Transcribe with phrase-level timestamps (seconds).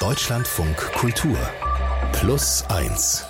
[0.00, 1.36] Deutschlandfunk Kultur.
[2.12, 3.26] Plus 1.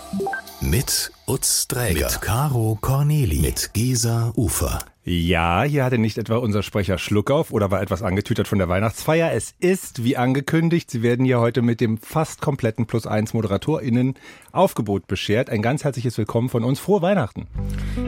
[0.60, 2.06] Mit Utz Dräger.
[2.06, 3.40] Mit Caro Corneli.
[3.40, 4.78] Mit Gesa Ufer.
[5.02, 8.68] Ja, hier hatte nicht etwa unser Sprecher Schluck auf oder war etwas angetütert von der
[8.68, 9.32] Weihnachtsfeier.
[9.32, 14.16] Es ist, wie angekündigt, Sie werden hier heute mit dem fast kompletten Plus 1 ModeratorInnen
[14.52, 15.48] Aufgebot beschert.
[15.48, 16.80] Ein ganz herzliches Willkommen von uns.
[16.80, 17.46] Frohe Weihnachten.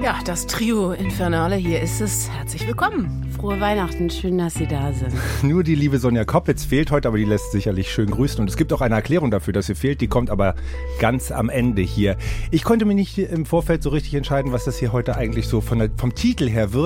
[0.03, 2.29] Ja, das Trio Infernale, hier ist es.
[2.29, 3.27] Herzlich willkommen.
[3.39, 5.15] Frohe Weihnachten, schön, dass Sie da sind.
[5.43, 8.39] Nur die liebe Sonja Koppitz fehlt heute, aber die lässt sicherlich schön grüßen.
[8.39, 10.03] Und es gibt auch eine Erklärung dafür, dass sie fehlt.
[10.03, 10.57] Die kommt aber
[11.01, 12.19] ganz am Ende hier.
[12.51, 15.63] Ich konnte mir nicht im Vorfeld so richtig entscheiden, was das hier heute eigentlich so
[15.63, 16.82] von der, vom Titel her wird.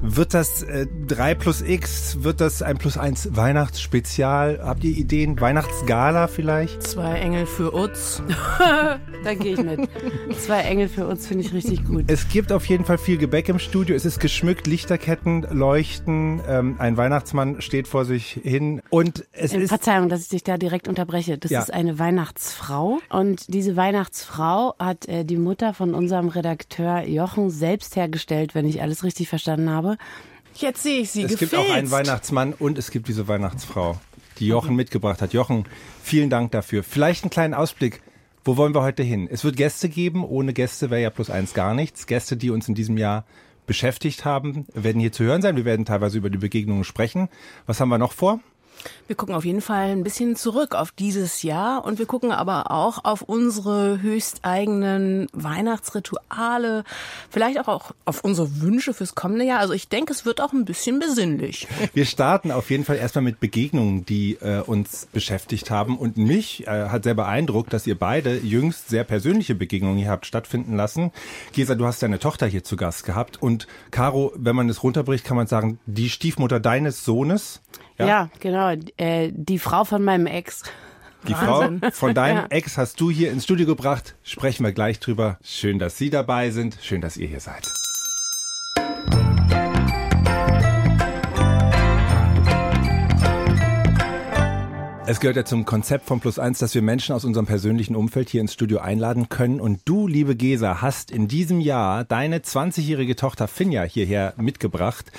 [0.00, 2.18] Wird das äh, 3 plus X?
[2.22, 4.60] Wird das ein plus 1 Weihnachtsspezial?
[4.62, 5.40] Habt ihr Ideen?
[5.40, 6.82] Weihnachtsgala vielleicht?
[6.82, 8.22] Zwei Engel für Utz.
[9.24, 9.88] da gehe ich mit.
[10.38, 12.04] Zwei Engel für uns finde ich richtig gut.
[12.08, 13.96] Es gibt auf jeden Fall viel Gebäck im Studio.
[13.96, 16.40] Es ist geschmückt, Lichterketten leuchten.
[16.48, 19.68] Ähm, ein Weihnachtsmann steht vor sich hin und es äh, ist.
[19.68, 21.38] Verzeihung, dass ich dich da direkt unterbreche.
[21.38, 21.60] Das Ja.
[21.60, 27.96] ist eine Weihnachtsfrau und diese Weihnachtsfrau hat äh, die Mutter von unserem Redakteur Jochen selbst
[27.96, 29.96] hergestellt, wenn ich alles richtig verstanden habe.
[30.54, 31.52] Jetzt sehe ich sie Es gefilzt.
[31.52, 34.00] gibt auch einen Weihnachtsmann und es gibt diese Weihnachtsfrau,
[34.38, 35.32] die Jochen mitgebracht hat.
[35.32, 35.66] Jochen,
[36.02, 36.82] vielen Dank dafür.
[36.82, 38.02] Vielleicht einen kleinen Ausblick.
[38.44, 39.28] Wo wollen wir heute hin?
[39.30, 40.24] Es wird Gäste geben.
[40.24, 42.06] Ohne Gäste wäre ja plus eins gar nichts.
[42.06, 43.24] Gäste, die uns in diesem Jahr
[43.66, 45.56] beschäftigt haben, werden hier zu hören sein.
[45.56, 47.28] Wir werden teilweise über die Begegnungen sprechen.
[47.66, 48.40] Was haben wir noch vor?
[49.06, 52.70] Wir gucken auf jeden Fall ein bisschen zurück auf dieses Jahr und wir gucken aber
[52.70, 56.84] auch auf unsere höchsteigenen Weihnachtsrituale,
[57.30, 59.60] vielleicht auch, auf unsere Wünsche fürs kommende Jahr.
[59.60, 61.66] Also ich denke, es wird auch ein bisschen besinnlich.
[61.94, 65.96] Wir starten auf jeden Fall erstmal mit Begegnungen, die äh, uns beschäftigt haben.
[65.96, 70.26] Und mich äh, hat sehr beeindruckt, dass ihr beide jüngst sehr persönliche Begegnungen hier habt
[70.26, 71.12] stattfinden lassen.
[71.52, 73.40] Gesa, du hast deine Tochter hier zu Gast gehabt.
[73.42, 77.62] Und Caro, wenn man es runterbricht, kann man sagen, die Stiefmutter deines Sohnes.
[77.98, 78.67] Ja, genau.
[78.96, 80.62] Äh, die Frau von meinem Ex.
[81.26, 81.80] Die Wahnsinn.
[81.80, 82.46] Frau von deinem Ja.
[82.50, 84.14] Ex hast du hier ins Studio gebracht.
[84.22, 85.38] Sprechen wir gleich drüber.
[85.42, 86.78] Schön, dass Sie dabei sind.
[86.82, 87.66] Schön, dass ihr hier seid.
[95.10, 98.28] Es gehört ja zum Konzept von Plus Eins, dass wir Menschen aus unserem persönlichen Umfeld
[98.28, 99.58] hier ins Studio einladen können.
[99.58, 105.10] Und du, liebe Gesa, hast in diesem Jahr deine 20-jährige Tochter Finja hierher mitgebracht.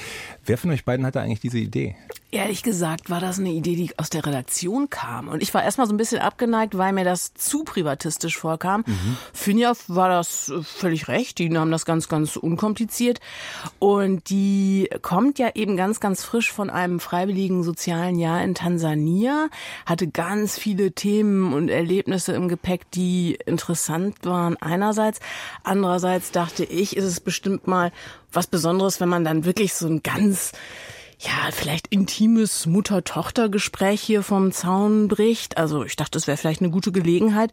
[0.46, 1.96] Wer von euch beiden hatte eigentlich diese Idee?
[2.32, 5.30] Ehrlich gesagt war das eine Idee, die aus der Redaktion kam.
[5.30, 8.84] Und ich war erstmal so ein bisschen abgeneigt, weil mir das zu privatistisch vorkam.
[9.34, 11.40] Finja war das völlig recht.
[11.40, 13.20] Die nahm das ganz, ganz unkompliziert.
[13.80, 19.48] Und die kommt ja eben ganz, ganz frisch von einem freiwilligen sozialen Jahr in Tansania,
[19.88, 25.20] hatte ganz viele Themen und Erlebnisse im Gepäck, die interessant waren einerseits.
[25.64, 27.92] Andererseits dachte ich, ist es bestimmt mal
[28.32, 30.52] was Besonderes, wenn man dann wirklich so ein ganz
[31.22, 35.58] ja, vielleicht intimes Mutter-Tochter-Gespräch hier vom Zaun bricht.
[35.58, 37.52] Also ich dachte, das wäre vielleicht eine gute Gelegenheit.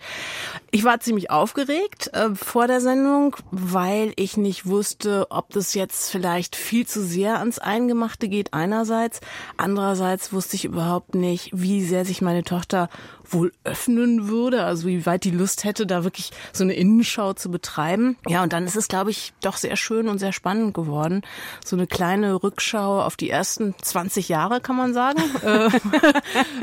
[0.71, 6.13] Ich war ziemlich aufgeregt äh, vor der Sendung, weil ich nicht wusste, ob das jetzt
[6.13, 9.21] vielleicht viel zu sehr ans Eingemachte geht einerseits.
[9.57, 12.89] Andererseits wusste ich überhaupt nicht, wie sehr sich meine Tochter
[13.31, 17.51] wohl öffnen würde, also wie weit die Lust hätte, da wirklich so eine Innenschau zu
[17.51, 18.17] betreiben.
[18.27, 21.23] Ja, und dann ist es, glaube ich, doch sehr schön und sehr spannend geworden.
[21.65, 25.23] So eine kleine Rückschau auf die ersten 20 Jahre, kann man sagen.
[25.47, 25.69] Äh,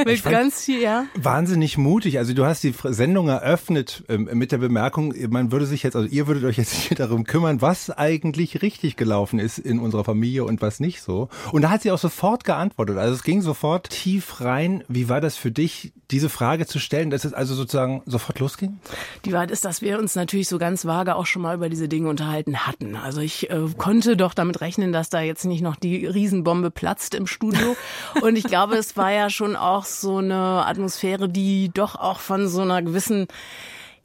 [0.05, 1.05] Mit ganz viel, ja.
[1.15, 2.17] Wahnsinnig mutig.
[2.17, 6.07] Also du hast die Sendung eröffnet ähm, mit der Bemerkung, man würde sich jetzt, also
[6.07, 10.43] ihr würdet euch jetzt hier darum kümmern, was eigentlich richtig gelaufen ist in unserer Familie
[10.43, 11.29] und was nicht so.
[11.51, 12.97] Und da hat sie auch sofort geantwortet.
[12.97, 14.83] Also es ging sofort tief rein.
[14.87, 18.79] Wie war das für dich, diese Frage zu stellen, dass es also sozusagen sofort losging?
[19.25, 21.87] Die Wahrheit ist, dass wir uns natürlich so ganz vage auch schon mal über diese
[21.87, 22.95] Dinge unterhalten hatten.
[22.95, 27.15] Also ich äh, konnte doch damit rechnen, dass da jetzt nicht noch die Riesenbombe platzt
[27.15, 27.75] im Studio.
[28.21, 32.47] Und ich glaube, es war ja schon auch so eine Atmosphäre, die doch auch von
[32.47, 33.27] so einer gewissen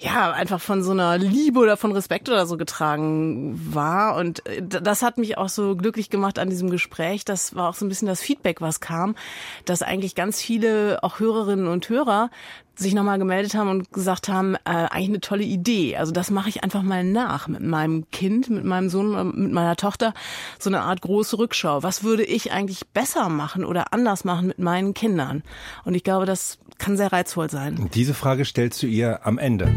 [0.01, 4.15] ja, einfach von so einer Liebe oder von Respekt oder so getragen war.
[4.15, 7.25] Und äh, das hat mich auch so glücklich gemacht an diesem Gespräch.
[7.25, 9.17] Das war auch so ein bisschen das Feedback, was kam,
[9.65, 12.31] dass eigentlich ganz viele, auch Hörerinnen und Hörer,
[12.77, 15.97] sich nochmal gemeldet haben und gesagt haben, äh, eigentlich eine tolle Idee.
[15.97, 19.51] Also das mache ich einfach mal nach mit meinem Kind, mit meinem Sohn, oder mit
[19.51, 20.15] meiner Tochter.
[20.61, 21.83] So eine Art große Rückschau.
[21.83, 25.43] Was würde ich eigentlich besser machen oder anders machen mit meinen Kindern?
[25.85, 27.77] Und ich glaube, das kann sehr reizvoll sein.
[27.79, 29.75] Und diese Frage stellst du ihr am Ende.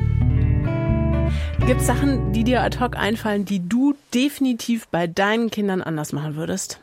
[1.65, 6.11] Gibt es Sachen, die dir ad hoc einfallen, die du definitiv bei deinen Kindern anders
[6.11, 6.79] machen würdest?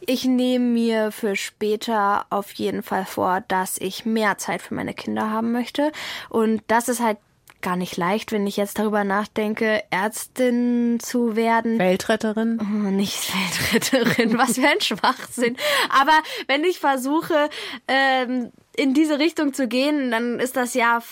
[0.00, 4.94] Ich nehme mir für später auf jeden Fall vor, dass ich mehr Zeit für meine
[4.94, 5.92] Kinder haben möchte.
[6.30, 7.18] Und das ist halt
[7.60, 11.78] gar nicht leicht, wenn ich jetzt darüber nachdenke, Ärztin zu werden.
[11.78, 12.58] Weltretterin?
[12.60, 13.32] Oh, nicht
[13.72, 15.56] Weltretterin, was für ein Schwachsinn.
[15.90, 17.50] Aber wenn ich versuche,
[17.88, 21.02] ähm, in diese Richtung zu gehen, dann ist das ja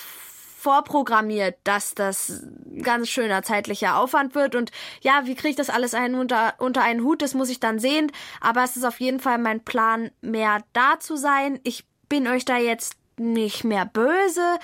[0.57, 2.43] vorprogrammiert, dass das
[2.81, 4.55] ganz schöner zeitlicher Aufwand wird.
[4.55, 4.71] Und
[5.01, 7.21] ja, wie kriege ich das alles ein, unter, unter einen Hut?
[7.21, 8.11] Das muss ich dann sehen.
[8.41, 11.59] Aber es ist auf jeden Fall mein Plan, mehr da zu sein.
[11.63, 14.59] Ich bin euch da jetzt nicht mehr böse.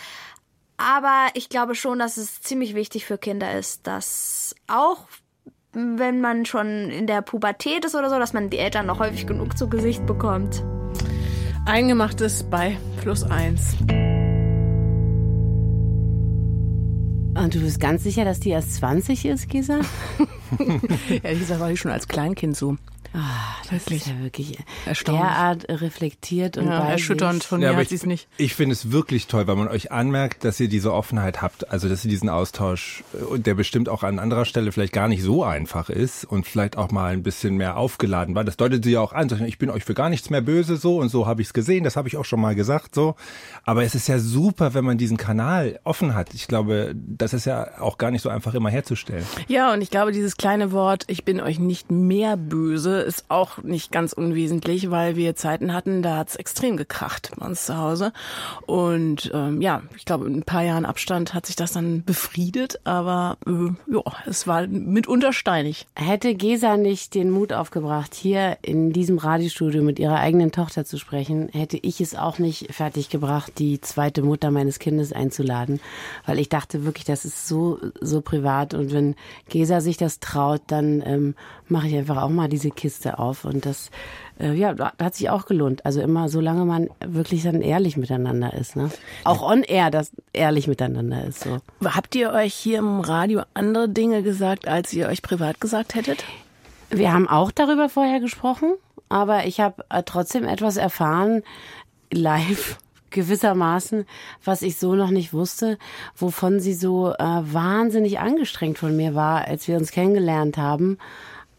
[0.78, 5.08] Aber ich glaube schon, dass es ziemlich wichtig für Kinder ist, dass auch
[5.74, 9.26] wenn man schon in der Pubertät ist oder so, dass man die Eltern noch häufig
[9.26, 10.64] genug zu Gesicht bekommt.
[11.66, 13.78] Eingemachtes bei plus eins.
[17.36, 19.80] Und du bist ganz sicher, dass die erst 20 ist, Gisa?
[21.24, 22.76] Ehrlich gesagt war ich schon als Kleinkind so.
[23.16, 23.20] Ah,
[23.70, 24.02] das Wirklich?
[24.02, 24.58] ist ja wirklich
[24.88, 25.22] Erstaunlich.
[25.24, 28.28] derart reflektiert und Ja, erschütternd von Ja, mir aber hat sie es nicht.
[28.38, 31.88] Ich finde es wirklich toll, weil man euch anmerkt, dass ihr diese Offenheit habt, also
[31.88, 35.22] dass ihr diesen Austausch, äh, und der bestimmt auch an anderer Stelle vielleicht gar nicht
[35.22, 38.44] so einfach ist und vielleicht auch mal ein bisschen mehr aufgeladen war.
[38.44, 39.30] Das deutet sie ja auch an.
[39.46, 41.84] Ich bin euch für gar nichts mehr böse so und so habe ich es gesehen,
[41.84, 43.16] das habe ich auch schon mal gesagt so.
[43.64, 46.34] Aber es ist ja super, wenn man diesen Kanal offen hat.
[46.34, 49.26] Ich glaube, das ist ja auch gar nicht so einfach immer herzustellen.
[49.48, 53.60] Ja, und ich glaube, dieses kleine Wort, ich bin euch nicht mehr böse, ist auch
[53.64, 58.14] nicht ganz unwesentlich, weil wir Zeiten hatten, da hat's extrem gekracht bei uns zu Hause.
[58.66, 62.80] Und ähm, ja, ich glaube, in ein paar Jahren Abstand hat sich das dann befriedet,
[62.86, 65.86] aber äh, ja, es war mitunter steinig.
[65.96, 70.98] Hätte Gesa nicht den Mut aufgebracht, hier in diesem Radiostudio mit ihrer eigenen Tochter zu
[70.98, 75.80] sprechen, hätte ich es auch nicht fertiggebracht, die zweite Mutter meines Kindes einzuladen.
[76.26, 78.74] Weil ich dachte wirklich, das ist so, so privat.
[78.74, 79.16] Und wenn
[79.50, 81.36] Gesa sich das traut, dann ähm,
[81.68, 83.46] mache ich einfach auch mal diese Kiste auf.
[83.46, 83.92] Und das,
[84.40, 85.86] äh, ja, hat sich auch gelohnt.
[85.86, 88.76] Also immer, solange man wirklich dann ehrlich miteinander ist.
[88.76, 88.90] Ne?
[89.24, 91.42] Auch on air, dass ehrlich miteinander ist.
[91.42, 91.60] So.
[91.84, 96.24] Habt ihr euch hier im Radio andere Dinge gesagt, als ihr euch privat gesagt hättet?
[96.90, 98.74] Wir haben auch darüber vorher gesprochen,
[99.10, 101.42] aber ich habe äh, trotzdem etwas erfahren,
[102.12, 102.78] live
[103.10, 104.06] gewissermaßen,
[104.44, 105.78] was ich so noch nicht wusste,
[106.16, 110.98] wovon sie so äh, wahnsinnig angestrengt von mir war, als wir uns kennengelernt haben.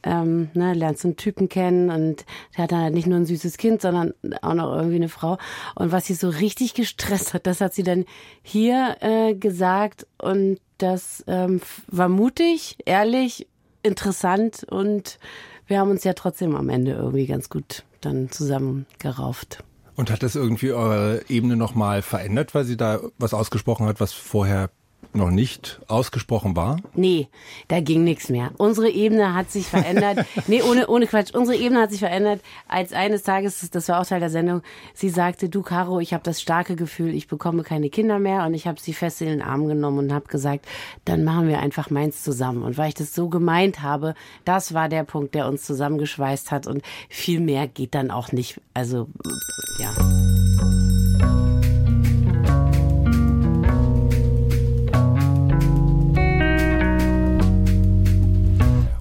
[0.05, 2.25] Ähm, ne, lernst einen Typen kennen und
[2.57, 4.13] der hat dann halt nicht nur ein süßes Kind, sondern
[4.43, 5.39] auch noch irgendwie eine Frau.
[5.75, 8.05] Und was sie so richtig gestresst hat, das hat sie dann
[8.43, 13.47] hier äh, gesagt und das ähm, war mutig, ehrlich,
[13.83, 15.19] interessant und
[15.67, 19.65] wir haben uns ja trotzdem am Ende irgendwie ganz gut dann zusammengerauft.
[19.97, 24.13] Und hat das irgendwie eure Ebene nochmal verändert, weil sie da was ausgesprochen hat, was
[24.13, 24.71] vorher
[25.15, 26.79] noch nicht ausgesprochen war?
[26.95, 27.29] Nee,
[27.69, 28.53] da ging nichts mehr.
[28.59, 30.27] Unsere Ebene hat sich verändert.
[30.47, 31.35] nee, ohne, ohne Quatsch.
[31.35, 34.63] Unsere Ebene hat sich verändert, als eines Tages, das war auch Teil der Sendung,
[34.93, 38.55] sie sagte, du Caro, ich habe das starke Gefühl, ich bekomme keine Kinder mehr und
[38.55, 40.67] ich habe sie fest in den Arm genommen und habe gesagt,
[41.05, 42.63] dann machen wir einfach meins zusammen.
[42.63, 44.15] Und weil ich das so gemeint habe,
[44.45, 48.61] das war der Punkt, der uns zusammengeschweißt hat und viel mehr geht dann auch nicht.
[48.75, 49.09] Also,
[49.79, 50.94] ja.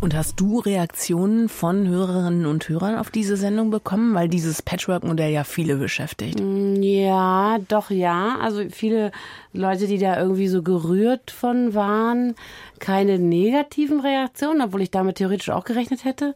[0.03, 5.31] Und hast du Reaktionen von Hörerinnen und Hörern auf diese Sendung bekommen, weil dieses Patchwork-Modell
[5.31, 6.41] ja viele beschäftigt?
[6.41, 8.37] Ja, doch ja.
[8.41, 9.13] Also viele
[9.53, 12.35] Leute, die da irgendwie so gerührt von waren,
[12.79, 16.35] keine negativen Reaktionen, obwohl ich damit theoretisch auch gerechnet hätte.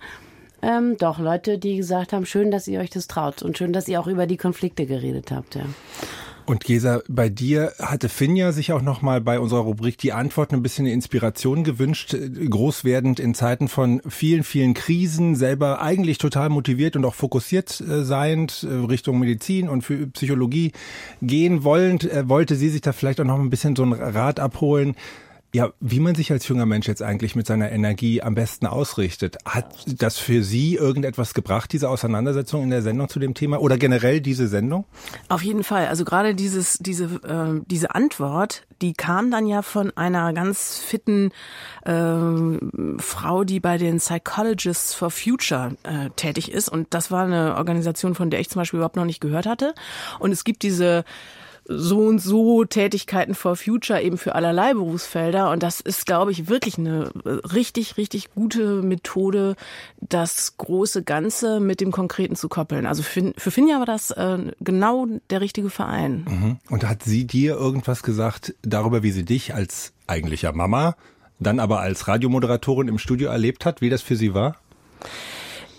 [0.62, 3.90] Ähm, doch, Leute, die gesagt haben, schön, dass ihr euch das traut und schön, dass
[3.90, 5.64] ihr auch über die Konflikte geredet habt, ja.
[6.48, 10.64] Und Gesa, bei dir hatte Finja sich auch nochmal bei unserer Rubrik die Antworten ein
[10.64, 16.96] bisschen Inspiration gewünscht, groß werdend in Zeiten von vielen, vielen Krisen, selber eigentlich total motiviert
[16.96, 20.72] und auch fokussiert äh, seiend äh, Richtung Medizin und für Psychologie
[21.22, 24.40] gehen wollend, äh, wollte sie sich da vielleicht auch noch ein bisschen so einen Rat
[24.40, 24.96] abholen.
[25.58, 29.38] Ja, wie man sich als junger Mensch jetzt eigentlich mit seiner Energie am besten ausrichtet.
[29.44, 33.80] Hat das für Sie irgendetwas gebracht, diese Auseinandersetzung in der Sendung zu dem Thema oder
[33.80, 34.86] generell diese Sendung?
[35.30, 35.88] Auf jeden Fall.
[35.88, 41.32] Also gerade dieses, diese, äh, diese Antwort, die kam dann ja von einer ganz fitten
[41.86, 46.70] äh, Frau, die bei den Psychologists for Future äh, tätig ist.
[46.70, 49.74] Und das war eine Organisation, von der ich zum Beispiel überhaupt noch nicht gehört hatte.
[50.20, 51.04] Und es gibt diese
[51.68, 55.52] so und so Tätigkeiten for Future eben für allerlei Berufsfelder.
[55.52, 57.12] Und das ist, glaube ich, wirklich eine
[57.54, 59.56] richtig, richtig gute Methode,
[60.00, 62.86] das große Ganze mit dem Konkreten zu koppeln.
[62.86, 66.26] Also für, für Finja war das äh, genau der richtige Verein.
[66.28, 66.58] Mhm.
[66.70, 70.96] Und hat sie dir irgendwas gesagt darüber, wie sie dich als eigentlicher Mama,
[71.40, 74.56] dann aber als Radiomoderatorin im Studio erlebt hat, wie das für sie war?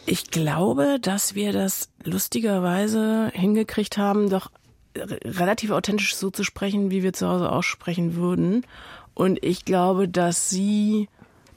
[0.06, 4.50] Ich glaube, dass wir das lustigerweise hingekriegt haben, doch
[5.24, 8.64] relativ authentisch so zu sprechen, wie wir zu Hause aussprechen würden.
[9.14, 11.08] Und ich glaube, dass sie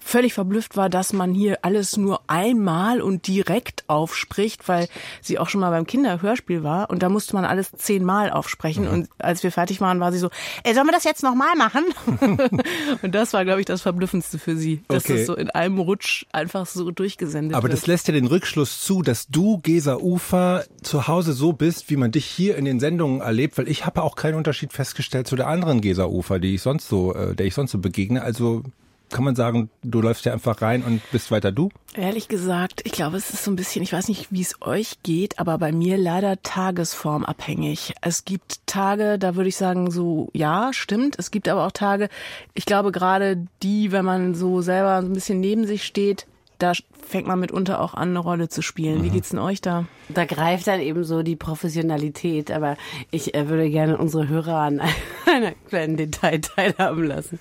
[0.04, 4.88] völlig verblüfft war, dass man hier alles nur einmal und direkt aufspricht, weil
[5.22, 8.88] sie auch schon mal beim Kinderhörspiel war und da musste man alles zehnmal aufsprechen.
[8.88, 10.30] Und als wir fertig waren, war sie so,
[10.64, 11.86] ey, sollen wir das jetzt nochmal machen?
[13.02, 15.18] und das war, glaube ich, das Verblüffendste für sie, dass Okay.
[15.18, 17.74] das so in einem Rutsch einfach so durchgesendet Aber wird.
[17.74, 21.96] das lässt ja den Rückschluss zu, dass du, Gesa Ufer, zu Hause so bist, wie
[21.98, 25.36] man dich hier in den Sendungen erlebt, weil ich habe auch keinen Unterschied festgestellt zu
[25.36, 28.22] der anderen Gesa Ufer, die ich sonst so, äh, der ich sonst so begegne.
[28.22, 28.64] Also
[29.12, 31.70] kann man sagen, du läufst ja einfach rein und bist weiter du?
[31.94, 35.04] Ehrlich gesagt, ich glaube, es ist so ein bisschen, ich weiß nicht, wie es euch
[35.04, 37.94] geht, aber bei mir leider tagesformabhängig.
[38.02, 41.20] Es gibt Tage, da würde ich sagen, so, ja, stimmt.
[41.20, 42.10] Es gibt aber auch Tage,
[42.54, 46.28] ich glaube gerade die, wenn man so selber ein bisschen neben sich steht,
[46.58, 46.74] da
[47.06, 49.04] fängt man mitunter auch an, eine Rolle zu spielen.
[49.04, 49.86] Wie geht's denn euch da?
[50.10, 52.76] Da greift dann eben so die Professionalität, aber
[53.12, 54.82] ich äh, würde gerne unsere Hörer an
[55.26, 57.40] einer kleinen Detail teilhaben lassen.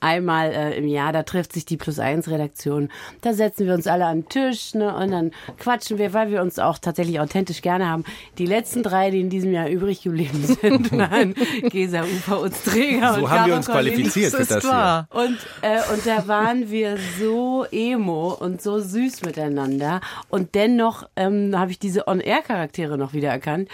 [0.00, 2.90] Einmal äh, im Jahr, da trifft sich die Plus eins Redaktion.
[3.22, 6.42] Da setzen wir uns alle an den Tisch ne, und dann quatschen wir, weil wir
[6.42, 8.04] uns auch tatsächlich authentisch gerne haben.
[8.38, 11.34] Die letzten drei, die in diesem Jahr übrig geblieben sind, waren
[11.70, 13.94] Gesa Ufer und Träger So und haben wir Caro uns Cornelis.
[13.94, 15.06] qualifiziert für das hier.
[15.10, 20.00] Und, äh, und da waren wir so emo und so süß miteinander.
[20.28, 23.68] Und dennoch ähm, habe ich diese On-Air-Charaktere noch wieder erkannt,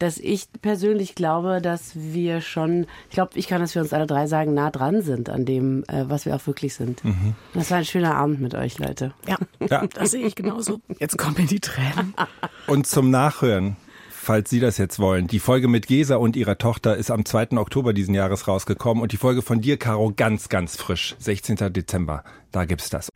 [0.00, 4.06] dass ich persönlich glaube, dass wir schon, ich glaube, ich kann, dass wir uns alle
[4.06, 7.02] drei sagen, nah dran sind an dem, äh, was wir auch wirklich sind.
[7.52, 9.12] Das war ein schöner Abend mit euch, Leute.
[9.28, 9.36] Ja,
[9.68, 9.86] Ja.
[9.94, 10.80] das sehe ich genauso.
[10.98, 12.14] Jetzt kommen mir die Tränen.
[12.66, 13.76] Und zum Nachhören,
[14.08, 17.58] falls Sie das jetzt wollen, die Folge mit Gesa und ihrer Tochter ist am 2.
[17.58, 21.72] Oktober diesen Jahres rausgekommen und die Folge von dir, Caro, ganz, ganz frisch, 16.
[21.72, 22.24] Dezember.
[22.52, 23.10] Da gibt's das.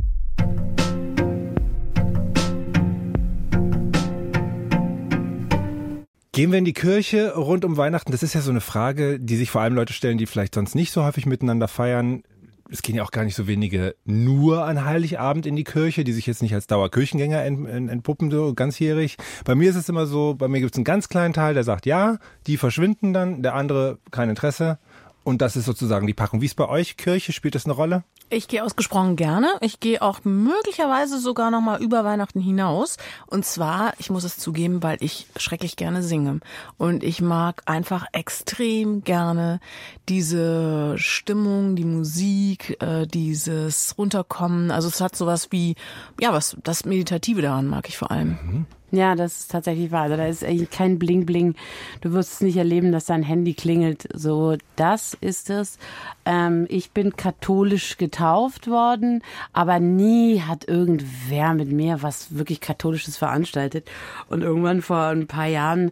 [6.34, 8.10] Gehen wir in die Kirche rund um Weihnachten?
[8.10, 10.74] Das ist ja so eine Frage, die sich vor allem Leute stellen, die vielleicht sonst
[10.74, 12.24] nicht so häufig miteinander feiern.
[12.68, 16.12] Es gehen ja auch gar nicht so wenige nur an Heiligabend in die Kirche, die
[16.12, 19.16] sich jetzt nicht als Dauerkirchengänger ent- ent- entpuppen, so ganzjährig.
[19.44, 21.62] Bei mir ist es immer so, bei mir gibt es einen ganz kleinen Teil, der
[21.62, 24.80] sagt ja, die verschwinden dann, der andere kein Interesse.
[25.22, 26.40] Und das ist sozusagen die Packung.
[26.40, 27.32] Wie ist bei euch Kirche?
[27.32, 28.02] Spielt das eine Rolle?
[28.30, 29.48] Ich gehe ausgesprochen gerne.
[29.60, 32.96] Ich gehe auch möglicherweise sogar noch mal über Weihnachten hinaus.
[33.26, 36.40] Und zwar, ich muss es zugeben, weil ich schrecklich gerne singe.
[36.78, 39.60] Und ich mag einfach extrem gerne
[40.08, 44.70] diese Stimmung, die Musik, äh, dieses Runterkommen.
[44.70, 45.76] Also es hat sowas wie,
[46.20, 48.66] ja, was das Meditative daran mag ich vor allem.
[48.90, 50.02] Ja, das ist tatsächlich wahr.
[50.02, 51.56] Also da ist eigentlich kein Bling-Bling.
[52.00, 54.06] Du wirst es nicht erleben, dass dein Handy klingelt.
[54.14, 55.78] So, das ist es.
[56.24, 58.13] Ähm, ich bin katholisch getauft
[58.66, 63.90] worden, aber nie hat irgendwer mit mir was wirklich Katholisches veranstaltet.
[64.28, 65.90] Und irgendwann vor ein paar Jahren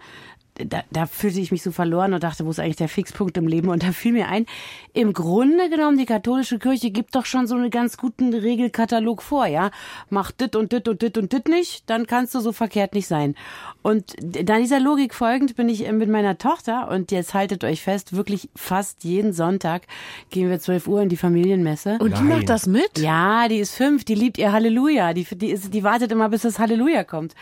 [0.66, 3.46] da, da fühlte ich mich so verloren und dachte, wo ist eigentlich der Fixpunkt im
[3.46, 3.68] Leben?
[3.68, 4.46] Und da fiel mir ein,
[4.92, 9.46] im Grunde genommen, die katholische Kirche gibt doch schon so einen ganz guten Regelkatalog vor,
[9.46, 9.70] ja.
[10.10, 13.06] Mach dit und dit und dit und dit nicht, dann kannst du so verkehrt nicht
[13.06, 13.34] sein.
[13.82, 17.82] Und da dieser Logik folgend bin ich äh, mit meiner Tochter und jetzt haltet euch
[17.82, 19.82] fest, wirklich fast jeden Sonntag
[20.30, 21.98] gehen wir 12 Uhr in die Familienmesse.
[22.00, 22.38] Und die Nein.
[22.38, 22.98] macht das mit?
[22.98, 25.12] Ja, die ist fünf, die liebt ihr Halleluja.
[25.14, 27.34] Die, die, ist, die wartet immer, bis das Halleluja kommt.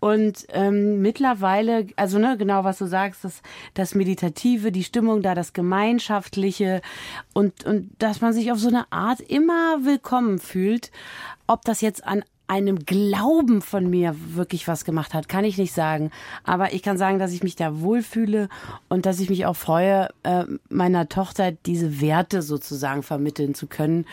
[0.00, 3.42] Und ähm, mittlerweile, also ne, genau was du sagst, das,
[3.74, 6.82] das Meditative, die Stimmung da, das Gemeinschaftliche
[7.34, 10.92] und, und dass man sich auf so eine Art immer willkommen fühlt.
[11.46, 15.72] Ob das jetzt an einem Glauben von mir wirklich was gemacht hat, kann ich nicht
[15.72, 16.10] sagen.
[16.44, 18.48] Aber ich kann sagen, dass ich mich da wohlfühle
[18.88, 24.06] und dass ich mich auch freue, äh, meiner Tochter diese Werte sozusagen vermitteln zu können.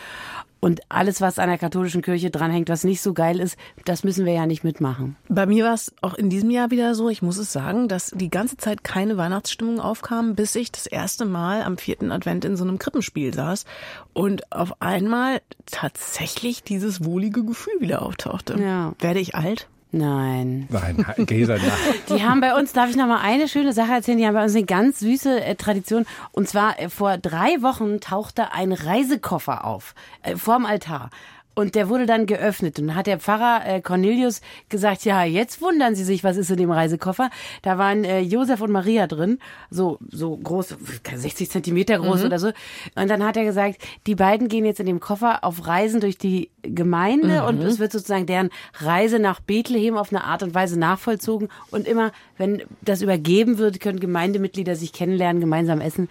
[0.66, 4.26] Und alles, was an der katholischen Kirche dranhängt, was nicht so geil ist, das müssen
[4.26, 5.14] wir ja nicht mitmachen.
[5.28, 8.10] Bei mir war es auch in diesem Jahr wieder so, ich muss es sagen, dass
[8.12, 12.56] die ganze Zeit keine Weihnachtsstimmung aufkam, bis ich das erste Mal am vierten Advent in
[12.56, 13.64] so einem Krippenspiel saß
[14.12, 18.60] und auf einmal tatsächlich dieses wohlige Gefühl wieder auftauchte.
[18.60, 18.92] Ja.
[18.98, 19.68] Werde ich alt?
[19.92, 20.66] Nein.
[20.68, 21.26] Nein, nein.
[22.08, 24.42] Die haben bei uns, darf ich noch mal eine schöne Sache erzählen, die haben bei
[24.42, 26.04] uns eine ganz süße äh, Tradition.
[26.32, 31.10] Und zwar äh, vor drei Wochen tauchte ein Reisekoffer auf, äh, vorm Altar.
[31.56, 32.78] Und der wurde dann geöffnet.
[32.78, 36.50] Und dann hat der Pfarrer äh, Cornelius gesagt, ja, jetzt wundern Sie sich, was ist
[36.50, 37.30] in dem Reisekoffer.
[37.62, 39.38] Da waren äh, Josef und Maria drin,
[39.70, 40.76] so, so groß,
[41.14, 42.48] 60 Zentimeter groß oder so.
[42.94, 46.18] Und dann hat er gesagt, die beiden gehen jetzt in dem Koffer auf Reisen durch
[46.18, 50.78] die Gemeinde und es wird sozusagen deren Reise nach Bethlehem auf eine Art und Weise
[50.78, 51.48] nachvollzogen.
[51.70, 56.10] Und immer, wenn das übergeben wird, können Gemeindemitglieder sich kennenlernen, gemeinsam essen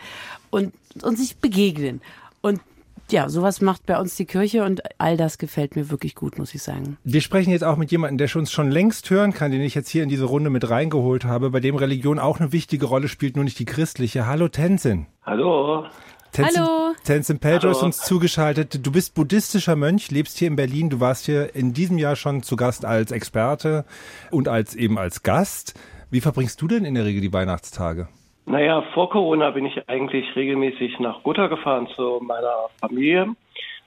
[0.49, 0.73] und,
[1.03, 2.01] und sich begegnen.
[2.41, 2.61] Und
[3.11, 6.55] ja, sowas macht bei uns die Kirche und all das gefällt mir wirklich gut, muss
[6.55, 6.97] ich sagen.
[7.03, 9.89] Wir sprechen jetzt auch mit jemandem, der uns schon längst hören kann, den ich jetzt
[9.89, 13.35] hier in diese Runde mit reingeholt habe, bei dem Religion auch eine wichtige Rolle spielt,
[13.35, 14.25] nur nicht die christliche.
[14.25, 15.05] Hallo Tenzin.
[15.23, 15.85] Hallo.
[16.31, 16.95] Tenzin, Hallo.
[17.05, 18.85] Tenzin Pedro ist uns zugeschaltet.
[18.85, 20.89] Du bist buddhistischer Mönch, lebst hier in Berlin.
[20.89, 23.85] Du warst hier in diesem Jahr schon zu Gast als Experte
[24.31, 25.75] und als eben als Gast.
[26.09, 28.09] Wie verbringst du denn in der Regel die Weihnachtstage?
[28.45, 33.35] Naja, vor Corona bin ich eigentlich regelmäßig nach Gotha gefahren zu meiner Familie.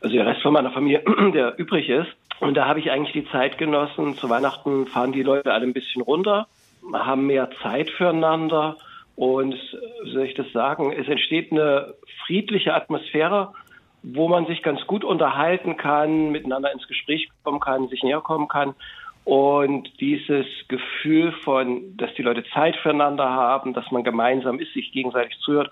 [0.01, 2.09] Also der Rest von meiner Familie, der übrig ist.
[2.41, 4.17] Und da habe ich eigentlich die Zeit genossen.
[4.17, 6.47] Zu Weihnachten fahren die Leute alle ein bisschen runter,
[6.93, 8.77] haben mehr Zeit füreinander.
[9.17, 9.55] Und
[10.05, 10.93] wie soll ich das sagen?
[10.93, 13.53] Es entsteht eine friedliche Atmosphäre,
[14.03, 18.47] wo man sich ganz gut unterhalten kann, miteinander ins Gespräch kommen kann, sich näher kommen
[18.47, 18.75] kann.
[19.29, 24.91] Und dieses Gefühl von, dass die Leute Zeit füreinander haben, dass man gemeinsam ist, sich
[24.91, 25.71] gegenseitig zuhört,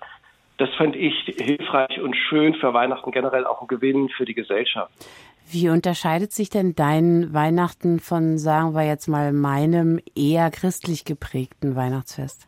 [0.59, 4.93] das fand ich hilfreich und schön für Weihnachten generell auch ein Gewinn für die Gesellschaft.
[5.51, 11.77] Wie unterscheidet sich denn dein Weihnachten von, sagen wir jetzt mal, meinem eher christlich geprägten
[11.77, 12.47] Weihnachtsfest?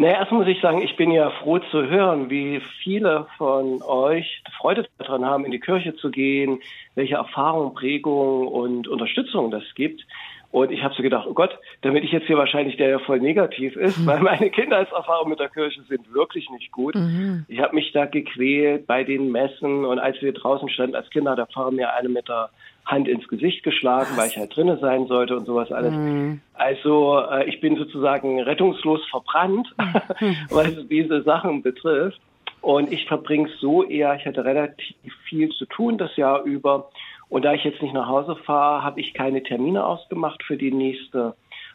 [0.00, 4.44] Naja, erst muss ich sagen, ich bin ja froh zu hören, wie viele von euch
[4.56, 6.60] Freude daran haben, in die Kirche zu gehen,
[6.94, 10.06] welche Erfahrung, Prägung und Unterstützung das gibt.
[10.50, 13.20] Und ich habe so gedacht, oh Gott, damit ich jetzt hier wahrscheinlich der ja voll
[13.20, 14.06] negativ ist, mhm.
[14.06, 16.94] weil meine Kindheitserfahrungen mit der Kirche sind wirklich nicht gut.
[16.94, 17.44] Mhm.
[17.48, 21.36] Ich habe mich da gequält bei den Messen und als wir draußen standen als Kinder,
[21.36, 22.48] da Pfarrer mir eine mit der
[22.86, 25.92] Hand ins Gesicht geschlagen, weil ich halt drinnen sein sollte und sowas alles.
[25.92, 26.40] Mhm.
[26.54, 30.36] Also äh, ich bin sozusagen rettungslos verbrannt, mhm.
[30.50, 32.20] was diese Sachen betrifft.
[32.60, 34.96] Und ich verbringe so eher, ich hatte relativ
[35.28, 36.90] viel zu tun das Jahr über
[37.28, 40.72] und da ich jetzt nicht nach Hause fahre, habe ich keine Termine ausgemacht für die
[40.72, 41.34] nächste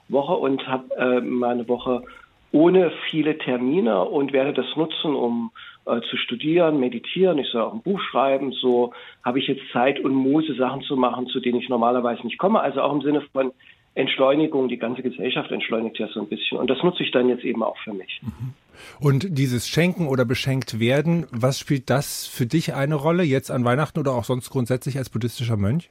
[0.10, 2.04] Woche und habe äh, meine Woche
[2.52, 5.52] ohne viele Termine und werde das nutzen, um
[5.86, 7.40] äh, zu studieren, meditieren.
[7.40, 8.52] Ich soll auch ein Buch schreiben.
[8.52, 8.94] So
[9.24, 12.62] habe ich jetzt Zeit und Muße, Sachen zu machen, zu denen ich normalerweise nicht komme.
[12.62, 13.52] Also auch im Sinne von
[13.96, 14.68] Entschleunigung.
[14.68, 16.60] Die ganze Gesellschaft entschleunigt ja so ein bisschen.
[16.60, 18.22] Und das nutze ich dann jetzt eben auch für mich.
[18.22, 18.54] Mhm.
[19.00, 23.66] Und dieses Schenken oder beschenkt werden, was spielt das für dich eine Rolle jetzt an
[23.66, 25.90] Weihnachten oder auch sonst grundsätzlich als buddhistischer Mönch?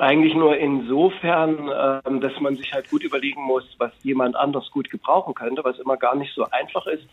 [0.00, 4.90] Eigentlich nur insofern, ähm, dass man sich halt gut überlegen muss, was jemand anders gut
[4.90, 7.04] gebrauchen könnte, was immer gar nicht so einfach ist.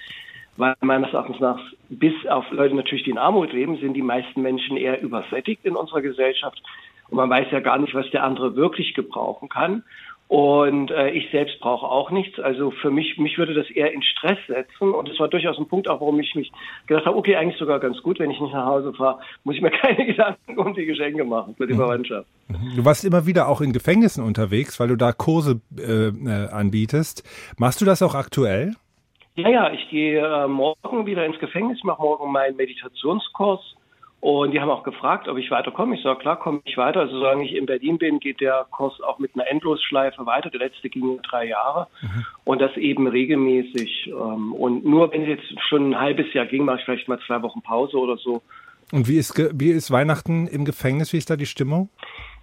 [0.57, 4.41] Weil meines Erachtens nach, bis auf Leute natürlich, die in Armut leben, sind die meisten
[4.41, 6.61] Menschen eher übersättigt in unserer Gesellschaft.
[7.09, 9.83] Und man weiß ja gar nicht, was der andere wirklich gebrauchen kann.
[10.27, 12.39] Und äh, ich selbst brauche auch nichts.
[12.39, 14.91] Also für mich, mich würde das eher in Stress setzen.
[14.91, 16.51] Und das war durchaus ein Punkt auch, warum ich mich
[16.87, 19.61] gedacht habe, okay, eigentlich sogar ganz gut, wenn ich nicht nach Hause fahre, muss ich
[19.61, 21.77] mir keine Gedanken um die Geschenke machen für die mhm.
[21.77, 22.27] Verwandtschaft.
[22.75, 27.23] Du warst immer wieder auch in Gefängnissen unterwegs, weil du da Kurse äh, äh, anbietest.
[27.59, 28.73] Machst du das auch aktuell?
[29.35, 33.75] Ja, ja, ich gehe äh, morgen wieder ins Gefängnis, mache morgen meinen Meditationskurs
[34.21, 35.95] und die haben auch gefragt, ob ich weiterkomme.
[35.95, 37.01] Ich sage, klar, komme ich weiter.
[37.01, 40.49] Also solange ich in Berlin bin, geht der Kurs auch mit einer Endlosschleife weiter.
[40.49, 41.87] Der letzte ging drei Jahre.
[42.01, 42.25] Mhm.
[42.43, 44.07] Und das eben regelmäßig.
[44.07, 47.19] Ähm, und nur wenn es jetzt schon ein halbes Jahr ging, mache ich vielleicht mal
[47.27, 48.41] zwei Wochen Pause oder so.
[48.91, 51.13] Und wie ist, wie ist Weihnachten im Gefängnis?
[51.13, 51.89] Wie ist da die Stimmung?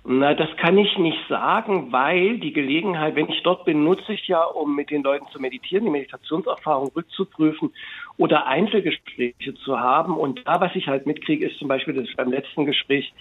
[0.04, 4.26] Na, das kann ich nicht sagen, weil die Gelegenheit, wenn ich dort bin, nutze ich
[4.26, 7.72] ja, um mit den Leuten zu meditieren, die Meditationserfahrung rückzuprüfen
[8.18, 10.16] oder Einzelgespräche zu haben.
[10.16, 13.12] Und da, was ich halt mitkriege, ist zum Beispiel das beim letzten Gespräch,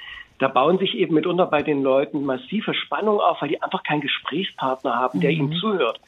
[0.41, 4.01] da bauen sich eben mitunter bei den Leuten massive Spannungen auf, weil die einfach keinen
[4.01, 5.37] Gesprächspartner haben, der mhm.
[5.37, 5.99] ihnen zuhört.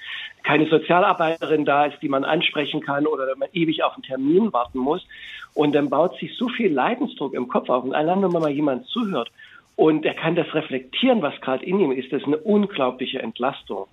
[0.42, 4.80] Keine Sozialarbeiterin da ist, die man ansprechen kann oder man ewig auf einen Termin warten
[4.80, 5.06] muss.
[5.54, 7.84] Und dann baut sich so viel Leidensdruck im Kopf auf.
[7.84, 9.32] Und allein, wenn man mal jemand zuhört
[9.76, 13.86] und er kann das reflektieren, was gerade in ihm ist, das ist eine unglaubliche Entlastung.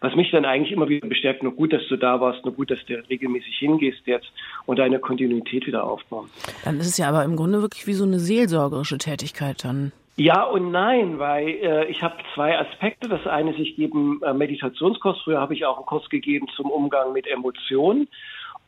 [0.00, 2.70] Was mich dann eigentlich immer wieder bestärkt, nur gut, dass du da warst, nur gut,
[2.70, 4.30] dass du regelmäßig hingehst jetzt
[4.66, 6.30] und deine Kontinuität wieder aufbauen.
[6.64, 9.92] Dann ist es ja aber im Grunde wirklich wie so eine seelsorgerische Tätigkeit dann.
[10.16, 13.08] Ja und nein, weil äh, ich habe zwei Aspekte.
[13.08, 15.20] Das eine ist, ich gebe einen äh, Meditationskurs.
[15.22, 18.08] Früher habe ich auch einen Kurs gegeben zum Umgang mit Emotionen.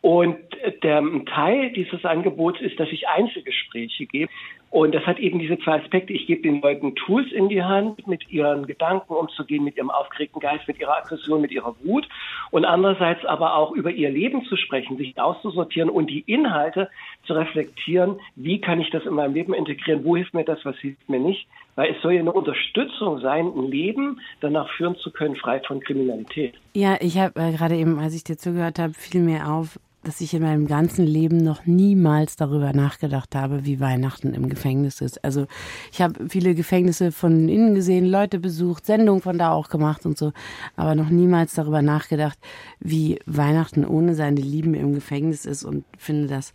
[0.00, 0.38] Und
[0.82, 4.30] der Teil dieses Angebots ist, dass ich Einzelgespräche gebe.
[4.70, 6.12] Und das hat eben diese zwei Aspekte.
[6.12, 10.40] Ich gebe den Leuten Tools in die Hand, mit ihren Gedanken umzugehen, mit ihrem aufgeregten
[10.40, 12.08] Geist, mit ihrer Aggression, mit ihrer Wut.
[12.52, 16.88] Und andererseits aber auch über ihr Leben zu sprechen, sich auszusortieren und die Inhalte
[17.26, 18.20] zu reflektieren.
[18.36, 20.04] Wie kann ich das in meinem Leben integrieren?
[20.04, 20.64] Wo hilft mir das?
[20.64, 21.48] Was hilft mir nicht?
[21.74, 25.80] Weil es soll ja eine Unterstützung sein, ein Leben danach führen zu können, frei von
[25.80, 26.54] Kriminalität.
[26.74, 30.20] Ja, ich habe äh, gerade eben, als ich dir zugehört habe, fiel mir auf, dass
[30.20, 35.22] ich in meinem ganzen Leben noch niemals darüber nachgedacht habe, wie Weihnachten im Gefängnis ist.
[35.24, 35.46] Also
[35.92, 40.16] ich habe viele Gefängnisse von innen gesehen, Leute besucht, Sendungen von da auch gemacht und
[40.16, 40.32] so,
[40.76, 42.38] aber noch niemals darüber nachgedacht,
[42.78, 46.52] wie Weihnachten ohne seine Lieben im Gefängnis ist und finde das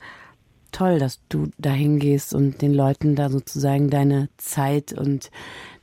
[0.72, 5.32] toll, dass du dahin gehst und den Leuten da sozusagen deine Zeit und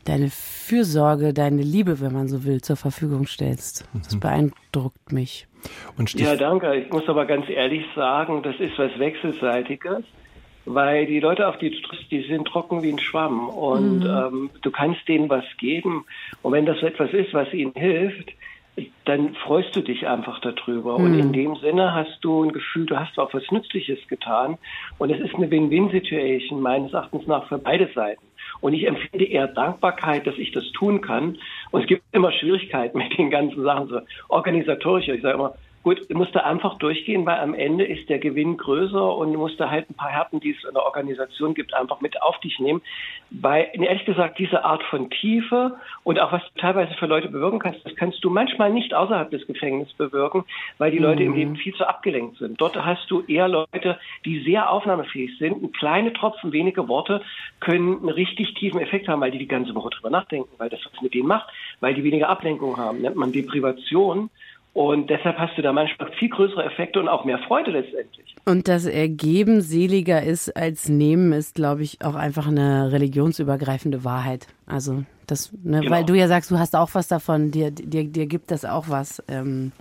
[0.05, 3.89] deine Fürsorge, deine Liebe, wenn man so will, zur Verfügung stellst.
[3.95, 4.21] Das mhm.
[4.21, 5.47] beeindruckt mich.
[6.15, 6.75] ja, danke.
[6.75, 10.05] Ich muss aber ganz ehrlich sagen, das ist was Wechselseitiges.
[10.65, 14.07] weil die Leute, auf die du triffst, die sind trocken wie ein Schwamm und mhm.
[14.07, 16.05] ähm, du kannst denen was geben
[16.43, 18.33] und wenn das so etwas ist, was ihnen hilft,
[19.05, 20.99] dann freust du dich einfach darüber.
[20.99, 21.05] Mhm.
[21.05, 24.57] Und in dem Sinne hast du ein Gefühl, du hast auch was Nützliches getan.
[24.99, 28.23] Und es ist eine Win-Win-Situation meines Erachtens nach für beide Seiten.
[28.63, 31.37] Und ich empfinde eher Dankbarkeit, dass ich das tun kann.
[31.73, 35.09] Und es gibt immer Schwierigkeiten mit den ganzen Sachen, so organisatorisch.
[35.09, 38.57] Ich sage immer, Gut, du musst da einfach durchgehen, weil am Ende ist der Gewinn
[38.57, 41.75] größer und du musst da halt ein paar Härten, die es in der Organisation gibt,
[41.75, 42.83] einfach mit auf dich nehmen.
[43.31, 47.59] Weil, ehrlich gesagt, diese Art von Tiefe und auch was du teilweise für Leute bewirken
[47.59, 50.45] kannst, das kannst du manchmal nicht außerhalb des Gefängnisses bewirken,
[50.79, 51.05] weil die mhm.
[51.05, 51.37] Leute im mhm.
[51.37, 52.61] Leben viel zu abgelenkt sind.
[52.61, 55.55] Dort hast du eher Leute, die sehr aufnahmefähig sind.
[55.55, 57.23] Und kleine Tropfen, wenige Worte
[57.59, 60.81] können einen richtig tiefen Effekt haben, weil die die ganze Woche drüber nachdenken, weil das
[60.85, 61.49] was mit denen macht,
[61.81, 63.01] weil die weniger Ablenkung haben.
[63.01, 64.31] Nennt man Deprivation.
[64.75, 68.35] Und deshalb hast du da manchmal viel größere Effekte und auch mehr Freude letztendlich.
[68.47, 74.47] Und das Ergeben seliger ist als Nehmen, ist, glaube ich, auch einfach eine religionsübergreifende Wahrheit.
[74.67, 75.91] Also das, ne, genau.
[75.91, 78.89] weil du ja sagst, du hast auch was davon, dir, dir, dir gibt das auch
[78.89, 79.23] was.
[79.29, 79.73] Ähm,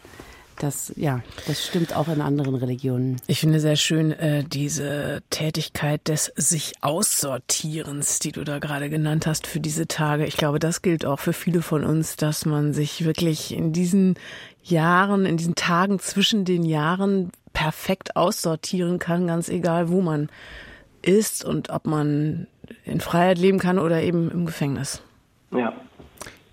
[0.62, 3.18] das, ja, das stimmt auch in anderen Religionen.
[3.26, 9.26] Ich finde sehr schön äh, diese Tätigkeit des sich Aussortierens, die du da gerade genannt
[9.26, 10.26] hast für diese Tage.
[10.26, 14.16] Ich glaube, das gilt auch für viele von uns, dass man sich wirklich in diesen
[14.64, 20.30] Jahren, in diesen Tagen zwischen den Jahren perfekt aussortieren kann, ganz egal, wo man
[21.02, 22.48] ist und ob man
[22.86, 25.02] in Freiheit leben kann oder eben im Gefängnis.
[25.52, 25.74] Ja.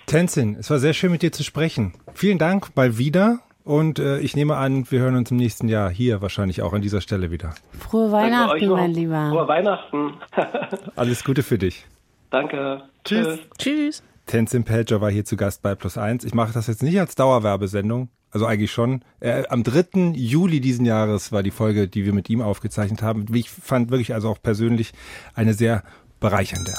[0.07, 1.93] Tenzin, es war sehr schön mit dir zu sprechen.
[2.15, 5.91] Vielen Dank mal wieder und äh, ich nehme an, wir hören uns im nächsten Jahr
[5.91, 7.55] hier wahrscheinlich auch an dieser Stelle wieder.
[7.79, 9.29] Frohe Weihnachten, mein Lieber.
[9.31, 10.15] Frohe Weihnachten.
[10.97, 11.85] Alles Gute für dich.
[12.31, 12.83] Danke.
[13.05, 13.39] Tschüss.
[13.59, 14.03] Tschüss.
[14.29, 16.23] Tenzin Pelcher war hier zu Gast bei Plus Eins.
[16.23, 19.03] Ich mache das jetzt nicht als Dauerwerbesendung, also eigentlich schon.
[19.19, 20.13] Äh, am 3.
[20.15, 23.27] Juli diesen Jahres war die Folge, die wir mit ihm aufgezeichnet haben.
[23.35, 24.93] Ich fand wirklich also auch persönlich
[25.35, 25.83] eine sehr
[26.21, 26.73] bereichernde.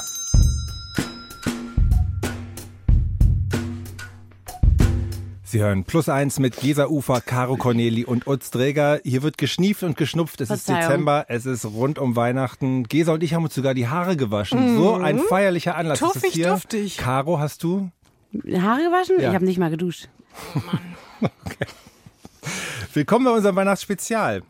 [5.52, 9.00] Sie hören Plus eins mit Gesa Ufer, Caro Corneli und Utz Träger.
[9.04, 10.42] Hier wird geschnieft und geschnupft.
[10.42, 12.84] Es ist Dezember, es ist rund um Weihnachten.
[12.84, 14.74] Gesa und ich haben uns sogar die Haare gewaschen.
[14.74, 14.78] Mhm.
[14.78, 16.52] So ein feierlicher Anlass tuffig, ist hier.
[16.52, 16.98] Duftig.
[16.98, 17.90] Caro, hast du?
[18.32, 19.16] Haare gewaschen?
[19.20, 19.30] Ja.
[19.30, 20.08] Ich habe nicht mal geduscht.
[20.54, 21.32] Oh Mann.
[21.46, 21.66] okay.
[22.94, 24.44] Willkommen bei unserem Weihnachtsspezial.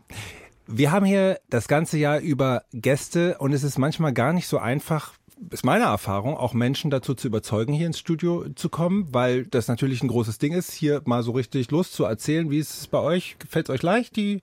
[0.66, 4.58] Wir haben hier das ganze Jahr über Gäste und es ist manchmal gar nicht so
[4.58, 5.14] einfach,
[5.50, 9.68] ist meine Erfahrung, auch Menschen dazu zu überzeugen, hier ins Studio zu kommen, weil das
[9.68, 12.50] natürlich ein großes Ding ist, hier mal so richtig loszuerzählen.
[12.50, 13.36] Wie ist es bei euch?
[13.38, 14.40] Gefällt es euch leicht, die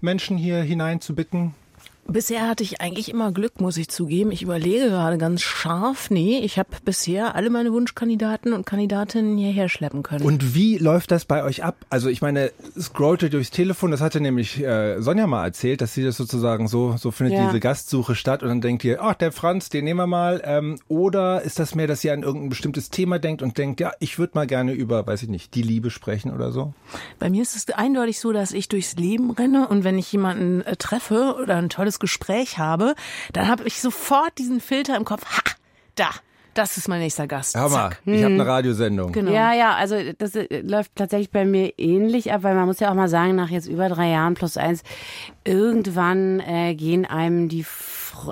[0.00, 1.54] Menschen hier hinein zu bitten?
[2.08, 4.30] Bisher hatte ich eigentlich immer Glück, muss ich zugeben.
[4.30, 6.08] Ich überlege gerade ganz scharf.
[6.10, 10.24] Nee, ich habe bisher alle meine Wunschkandidaten und Kandidatinnen hierher schleppen können.
[10.24, 11.76] Und wie läuft das bei euch ab?
[11.90, 16.04] Also ich meine, scrollte durchs Telefon, das hatte nämlich äh, Sonja mal erzählt, dass sie
[16.04, 17.46] das sozusagen so, so findet ja.
[17.46, 20.40] diese Gastsuche statt und dann denkt ihr, ach, der Franz, den nehmen wir mal.
[20.44, 23.92] Ähm, oder ist das mehr, dass ihr an irgendein bestimmtes Thema denkt und denkt, ja,
[23.98, 26.72] ich würde mal gerne über, weiß ich nicht, die Liebe sprechen oder so?
[27.18, 30.60] Bei mir ist es eindeutig so, dass ich durchs Leben renne und wenn ich jemanden
[30.62, 32.94] äh, treffe oder ein tolles Gespräch habe,
[33.32, 35.24] dann habe ich sofort diesen Filter im Kopf.
[35.36, 35.42] Ha,
[35.94, 36.10] da.
[36.54, 37.54] Das ist mein nächster Gast.
[37.54, 38.00] Hör mal, Zack.
[38.06, 39.12] ich habe eine Radiosendung.
[39.12, 39.30] Genau.
[39.30, 42.90] Ja, ja, also das äh, läuft tatsächlich bei mir ähnlich ab, weil man muss ja
[42.90, 44.82] auch mal sagen, nach jetzt über drei Jahren plus eins,
[45.44, 47.66] irgendwann äh, gehen einem die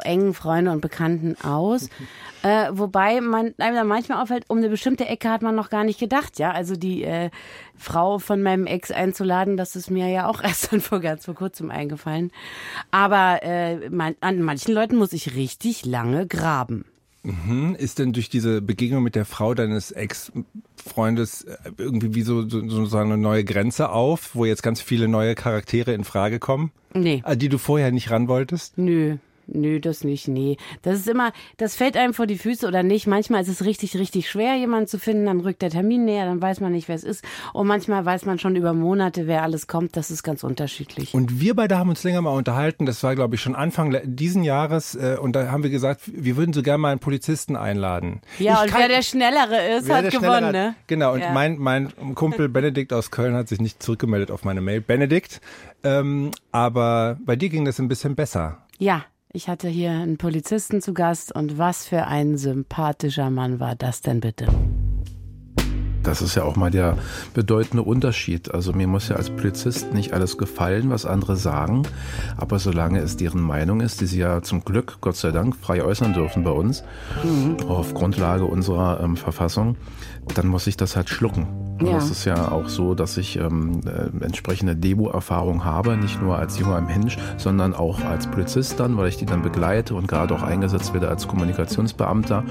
[0.05, 1.91] engen Freunde und Bekannten aus.
[2.45, 5.83] Äh, wobei man einem dann manchmal auffällt, um eine bestimmte Ecke hat man noch gar
[5.83, 6.53] nicht gedacht, ja.
[6.53, 7.31] Also die äh,
[7.75, 11.35] Frau von meinem Ex einzuladen, das ist mir ja auch erst dann vor ganz vor
[11.35, 12.33] kurzem eingefallen.
[12.91, 16.85] Aber äh, man, an manchen Leuten muss ich richtig lange graben.
[17.23, 17.77] Mhm.
[17.79, 22.85] Ist denn durch diese Begegnung mit der Frau deines Ex-Freundes äh, irgendwie wie so, so,
[22.85, 26.73] so eine neue Grenze auf, wo jetzt ganz viele neue Charaktere in Frage kommen?
[26.93, 27.23] Nee.
[27.25, 28.77] Äh, die du vorher nicht ran wolltest?
[28.77, 29.17] Nö.
[29.47, 30.57] Nö, das nicht, nee.
[30.83, 33.07] Das ist immer, das fällt einem vor die Füße oder nicht.
[33.07, 35.27] Manchmal ist es richtig, richtig schwer, jemanden zu finden.
[35.27, 37.25] Dann rückt der Termin näher, dann weiß man nicht, wer es ist.
[37.53, 39.97] Und manchmal weiß man schon über Monate, wer alles kommt.
[39.97, 41.15] Das ist ganz unterschiedlich.
[41.15, 42.87] Und wir beide haben uns länger mal unterhalten.
[42.87, 44.95] Das war, glaube ich, schon Anfang diesen Jahres.
[44.95, 48.21] Äh, und da haben wir gesagt, wir würden so gerne mal einen Polizisten einladen.
[48.39, 50.75] Ja, ich und kann, wer der Schnellere ist, hat gewonnen, ne?
[50.87, 51.13] Genau.
[51.15, 51.33] Und ja.
[51.33, 54.81] mein, mein Kumpel Benedikt aus Köln hat sich nicht zurückgemeldet auf meine Mail.
[54.81, 55.41] Benedikt,
[55.83, 58.59] ähm, aber bei dir ging das ein bisschen besser.
[58.79, 59.05] Ja,
[59.35, 64.01] ich hatte hier einen Polizisten zu Gast und was für ein sympathischer Mann war das
[64.01, 64.47] denn bitte?
[66.05, 66.99] Das ist ja auch mal der
[67.33, 68.55] bedeutende Unterschied.
[68.55, 71.83] Also mir muss ja als Polizist nicht alles gefallen, was andere sagen,
[72.37, 75.83] aber solange es deren Meinung ist, die sie ja zum Glück, Gott sei Dank, frei
[75.83, 76.85] äußern dürfen bei uns,
[77.25, 77.57] mhm.
[77.67, 79.77] auf Grundlage unserer ähm, Verfassung,
[80.35, 81.49] dann muss ich das halt schlucken.
[81.81, 81.95] Ja.
[81.95, 86.59] Das ist ja auch so, dass ich ähm, äh, entsprechende Demo-Erfahrung habe, nicht nur als
[86.59, 90.43] junger Mensch, sondern auch als Polizist dann, weil ich die dann begleite und gerade auch
[90.43, 92.45] eingesetzt werde als Kommunikationsbeamter.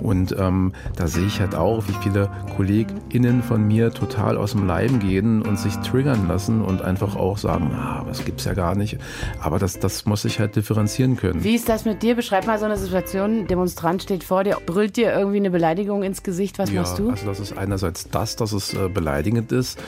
[0.00, 4.66] Und ähm, da sehe ich halt auch, wie viele KollegInnen von mir total aus dem
[4.66, 8.74] Leim gehen und sich triggern lassen und einfach auch sagen, ah, das gibt's ja gar
[8.74, 8.98] nicht.
[9.40, 11.42] Aber das, das muss ich halt differenzieren können.
[11.42, 12.14] Wie ist das mit dir?
[12.14, 13.46] Beschreib mal so eine Situation.
[13.46, 16.58] Demonstrant steht vor dir, brüllt dir irgendwie eine Beleidigung ins Gesicht.
[16.58, 17.10] Was machst du?
[17.10, 19.78] Also das ist einerseits das, dass es äh, beleidigend ist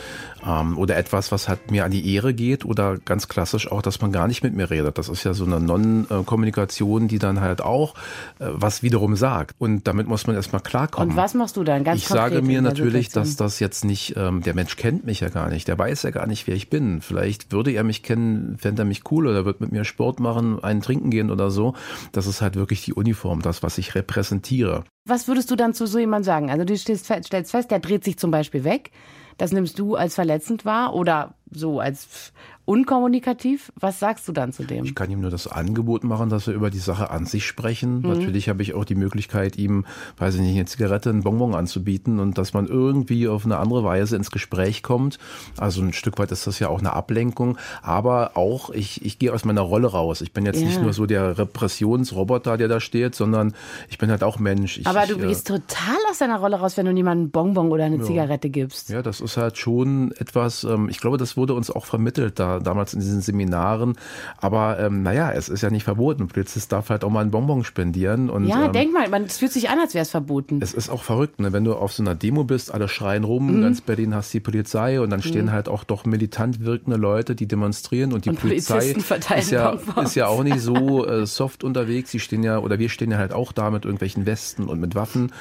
[0.46, 4.00] ähm, oder etwas, was halt mir an die Ehre geht oder ganz klassisch auch, dass
[4.00, 4.98] man gar nicht mit mir redet.
[4.98, 7.94] Das ist ja so eine Non-Kommunikation, die dann halt auch
[8.38, 9.54] äh, was wiederum sagt.
[9.58, 11.10] Und damit muss man erstmal klarkommen.
[11.10, 14.42] Und was machst du dann ganz ich sage mir natürlich, dass das jetzt nicht, ähm,
[14.42, 17.00] der Mensch kennt mich ja gar nicht, der weiß ja gar nicht, wer ich bin.
[17.00, 20.62] Vielleicht würde er mich kennen, fände er mich cool oder wird mit mir Sport machen,
[20.62, 21.74] einen trinken gehen oder so.
[22.12, 24.84] Das ist halt wirklich die Uniform, das, was ich repräsentiere.
[25.06, 26.50] Was würdest du dann zu so jemandem sagen?
[26.50, 28.90] Also du stellst fest, der dreht sich zum Beispiel weg.
[29.36, 32.32] Das nimmst du als verletzend wahr oder so als
[32.64, 33.72] unkommunikativ.
[33.78, 34.84] Was sagst du dann zu dem?
[34.84, 37.98] Ich kann ihm nur das Angebot machen, dass wir über die Sache an sich sprechen.
[38.00, 38.08] Mhm.
[38.08, 39.84] Natürlich habe ich auch die Möglichkeit, ihm,
[40.18, 43.84] weiß ich nicht, eine Zigarette, einen Bonbon anzubieten und dass man irgendwie auf eine andere
[43.84, 45.18] Weise ins Gespräch kommt.
[45.58, 47.58] Also ein Stück weit ist das ja auch eine Ablenkung.
[47.82, 50.20] Aber auch, ich, ich gehe aus meiner Rolle raus.
[50.20, 50.66] Ich bin jetzt Ja.
[50.66, 53.54] nicht nur so der Repressionsroboter, der da steht, sondern
[53.88, 54.78] ich bin halt auch Mensch.
[54.78, 57.30] Ich, Aber du ich, äh, gehst total aus deiner Rolle raus, wenn du jemandem einen
[57.30, 58.88] Bonbon oder eine Zigarette gibst.
[58.88, 62.53] Ja, das ist halt schon etwas, ähm, ich glaube, das wurde uns auch vermittelt da
[62.60, 63.96] damals in diesen Seminaren.
[64.38, 66.28] Aber ähm, naja, es ist ja nicht verboten.
[66.28, 68.30] Polizist darf halt auch mal einen Bonbon spendieren.
[68.30, 70.60] Und, Ja, ähm, denk mal, man, es fühlt sich an, als wäre es verboten.
[70.62, 71.52] es ist auch verrückt, ne?
[71.52, 73.28] wenn du auf so einer Demo bist, alle schreien Mhm.
[73.28, 77.34] rum, ganz Berlin hast die Polizei und dann stehen halt auch doch militant wirkende Leute,
[77.34, 78.94] die demonstrieren und die Und Polizei
[79.38, 80.10] ist ja, Bonbons.
[80.10, 82.10] ist ja auch nicht so äh, soft unterwegs.
[82.10, 84.94] Sie stehen ja, oder wir stehen ja halt auch da mit irgendwelchen Westen und mit
[84.94, 85.32] Waffen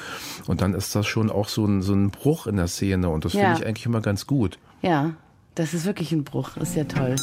[0.46, 3.24] und dann ist das schon auch so ein, so ein Bruch in der Szene und
[3.24, 3.40] das Ja.
[3.40, 4.58] finde ich eigentlich immer ganz gut.
[4.82, 5.12] Ja,
[5.54, 6.56] das ist wirklich ein Bruch.
[6.56, 7.16] Ist ja toll.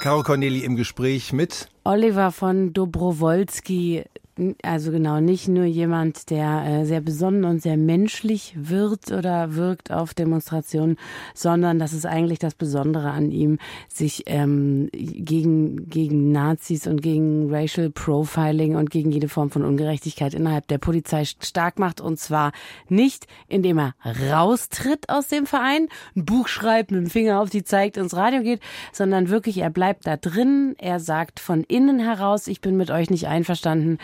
[0.00, 4.04] Caro Corneli im Gespräch mit Oliver von Dobrowolski,
[4.62, 9.92] also genau, nicht nur jemand, der äh, sehr besonnen und sehr menschlich wird oder wirkt
[9.92, 10.96] auf Demonstrationen,
[11.34, 17.54] sondern das ist eigentlich das Besondere an ihm, sich ähm, gegen, gegen Nazis und gegen
[17.54, 22.00] Racial Profiling und gegen jede Form von Ungerechtigkeit innerhalb der Polizei stark macht.
[22.00, 22.52] Und zwar
[22.88, 23.94] nicht, indem er
[24.30, 28.42] raustritt aus dem Verein, ein Buch schreibt, mit dem Finger auf die zeigt, ins Radio
[28.42, 28.60] geht,
[28.92, 33.10] sondern wirklich, er bleibt da drin, er sagt von innen heraus, ich bin mit euch
[33.10, 33.98] nicht einverstanden.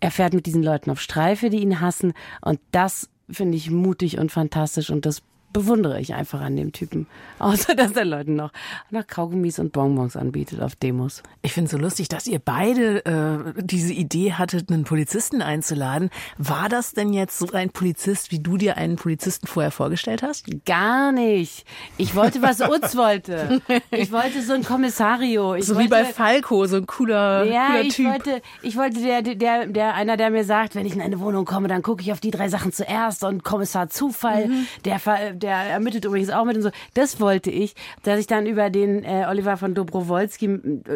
[0.00, 2.12] Er fährt mit diesen Leuten auf Streife, die ihn hassen.
[2.40, 5.22] Und das finde ich mutig und fantastisch und das
[5.56, 7.06] bewundere ich einfach an dem Typen.
[7.38, 8.50] Außer, dass er Leuten noch,
[8.90, 11.22] noch Kaugummis und Bonbons anbietet auf Demos.
[11.42, 16.10] Ich finde es so lustig, dass ihr beide äh, diese Idee hattet, einen Polizisten einzuladen.
[16.38, 20.46] War das denn jetzt so ein Polizist, wie du dir einen Polizisten vorher vorgestellt hast?
[20.66, 21.66] Gar nicht.
[21.96, 23.60] Ich wollte, was Utz wollte.
[23.90, 25.54] Ich wollte so ein Kommissario.
[25.54, 28.06] Ich so wollte, wie bei Falco, so ein cooler, Ja, cooler ich Typ.
[28.10, 31.44] wollte, ich wollte der, der, der, einer, der mir sagt, wenn ich in eine Wohnung
[31.44, 34.66] komme, dann gucke ich auf die drei Sachen zuerst und Kommissar Zufall, Mhm.
[34.84, 36.70] der, ver- der ermittelt übrigens auch mit und so.
[36.94, 37.74] Das wollte ich.
[38.02, 40.48] Dass ich dann über den äh, Oliver von Dobrowolski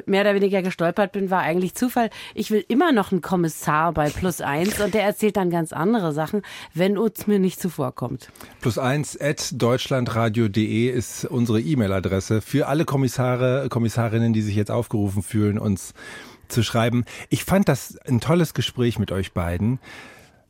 [0.07, 2.11] mehr oder weniger gestolpert bin, war eigentlich Zufall.
[2.35, 6.13] Ich will immer noch einen Kommissar bei Plus Eins und der erzählt dann ganz andere
[6.13, 6.43] Sachen,
[6.75, 8.31] wenn uns mir nicht zuvorkommt.
[8.61, 15.23] plus eins at deutschlandradio.de ist unsere E-Mail-Adresse für alle Kommissare, Kommissarinnen, die sich jetzt aufgerufen
[15.23, 15.95] fühlen, uns
[16.49, 17.05] zu schreiben.
[17.29, 19.79] Ich fand das ein tolles Gespräch mit euch beiden.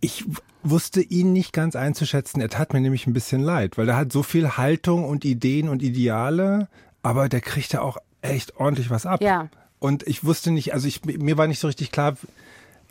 [0.01, 0.25] Ich
[0.63, 2.41] wusste ihn nicht ganz einzuschätzen.
[2.41, 5.69] Er tat mir nämlich ein bisschen leid, weil er hat so viel Haltung und Ideen
[5.69, 6.69] und Ideale,
[7.03, 9.23] aber der kriegt ja auch echt ordentlich was ab.
[9.23, 9.49] Ja.
[9.79, 12.17] Und ich wusste nicht, also ich, mir war nicht so richtig klar,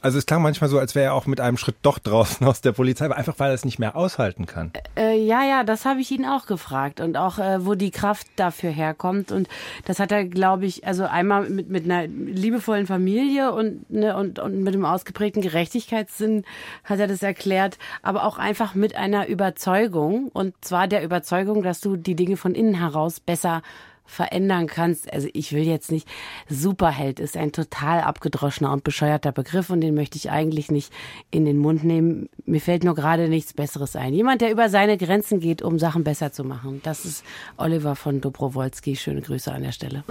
[0.01, 2.61] also es klang manchmal so, als wäre er auch mit einem Schritt doch draußen aus
[2.61, 4.71] der Polizei, aber einfach weil er es nicht mehr aushalten kann.
[4.97, 8.27] Äh, ja, ja, das habe ich ihn auch gefragt und auch, äh, wo die Kraft
[8.35, 9.31] dafür herkommt.
[9.31, 9.47] Und
[9.85, 14.39] das hat er, glaube ich, also einmal mit, mit einer liebevollen Familie und, ne, und,
[14.39, 16.43] und mit einem ausgeprägten Gerechtigkeitssinn
[16.83, 21.81] hat er das erklärt, aber auch einfach mit einer Überzeugung und zwar der Überzeugung, dass
[21.81, 23.61] du die Dinge von innen heraus besser
[24.09, 25.11] verändern kannst.
[25.13, 26.07] Also ich will jetzt nicht,
[26.49, 30.91] Superheld ist ein total abgedroschener und bescheuerter Begriff und den möchte ich eigentlich nicht
[31.31, 32.29] in den Mund nehmen.
[32.45, 34.13] Mir fällt nur gerade nichts Besseres ein.
[34.13, 36.81] Jemand, der über seine Grenzen geht, um Sachen besser zu machen.
[36.83, 37.23] Das ist
[37.57, 38.95] Oliver von Dobrowolski.
[38.95, 40.03] Schöne Grüße an der Stelle.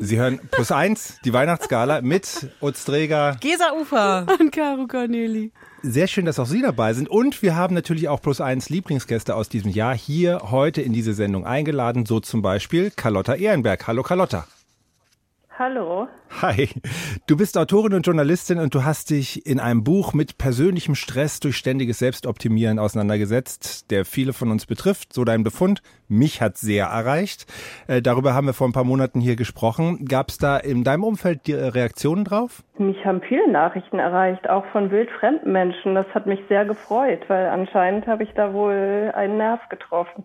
[0.00, 3.36] Sie hören Plus Eins, die Weihnachtsgala mit Utz Träger.
[3.40, 4.26] Gesa Ufer.
[4.38, 5.52] Und Caro Corneli.
[5.82, 7.08] Sehr schön, dass auch Sie dabei sind.
[7.08, 11.14] Und wir haben natürlich auch Plus Eins Lieblingsgäste aus diesem Jahr hier heute in diese
[11.14, 12.06] Sendung eingeladen.
[12.06, 13.86] So zum Beispiel Carlotta Ehrenberg.
[13.86, 14.46] Hallo Carlotta.
[15.56, 16.08] Hallo.
[16.42, 16.68] Hi.
[17.28, 21.38] Du bist Autorin und Journalistin und du hast dich in einem Buch mit persönlichem Stress
[21.38, 25.12] durch ständiges Selbstoptimieren auseinandergesetzt, der viele von uns betrifft.
[25.12, 25.80] So dein Befund.
[26.08, 27.46] Mich hat sehr erreicht.
[27.86, 30.06] Äh, darüber haben wir vor ein paar Monaten hier gesprochen.
[30.06, 32.64] Gab es da in deinem Umfeld die Reaktionen drauf?
[32.78, 35.94] Mich haben viele Nachrichten erreicht, auch von wildfremden Menschen.
[35.94, 40.24] Das hat mich sehr gefreut, weil anscheinend habe ich da wohl einen Nerv getroffen.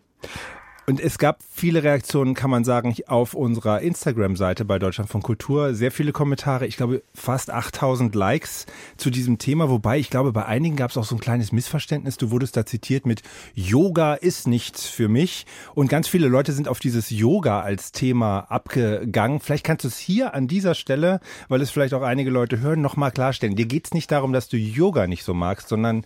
[0.90, 5.76] Und es gab viele Reaktionen, kann man sagen, auf unserer Instagram-Seite bei Deutschland von Kultur.
[5.76, 8.66] Sehr viele Kommentare, ich glaube fast 8000 Likes
[8.98, 9.70] zu diesem Thema.
[9.70, 12.18] Wobei, ich glaube, bei einigen gab es auch so ein kleines Missverständnis.
[12.18, 13.22] Du wurdest da zitiert mit
[13.54, 15.46] Yoga ist nichts für mich.
[15.76, 19.42] Und ganz viele Leute sind auf dieses Yoga als Thema abgegangen.
[19.42, 22.82] Vielleicht kannst du es hier an dieser Stelle, weil es vielleicht auch einige Leute hören,
[22.82, 23.56] nochmal klarstellen.
[23.56, 26.04] Dir geht es nicht darum, dass du Yoga nicht so magst, sondern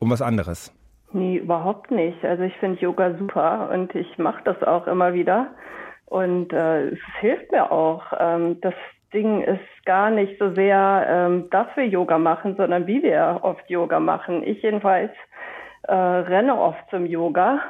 [0.00, 0.72] um was anderes.
[1.14, 2.24] Nee, überhaupt nicht.
[2.24, 5.46] Also ich finde Yoga super und ich mache das auch immer wieder.
[6.06, 8.02] Und äh, es hilft mir auch.
[8.18, 8.74] Ähm, das
[9.12, 13.70] Ding ist gar nicht so sehr, ähm, dass wir Yoga machen, sondern wie wir oft
[13.70, 14.42] Yoga machen.
[14.42, 15.12] Ich jedenfalls
[15.84, 17.60] äh, renne oft zum Yoga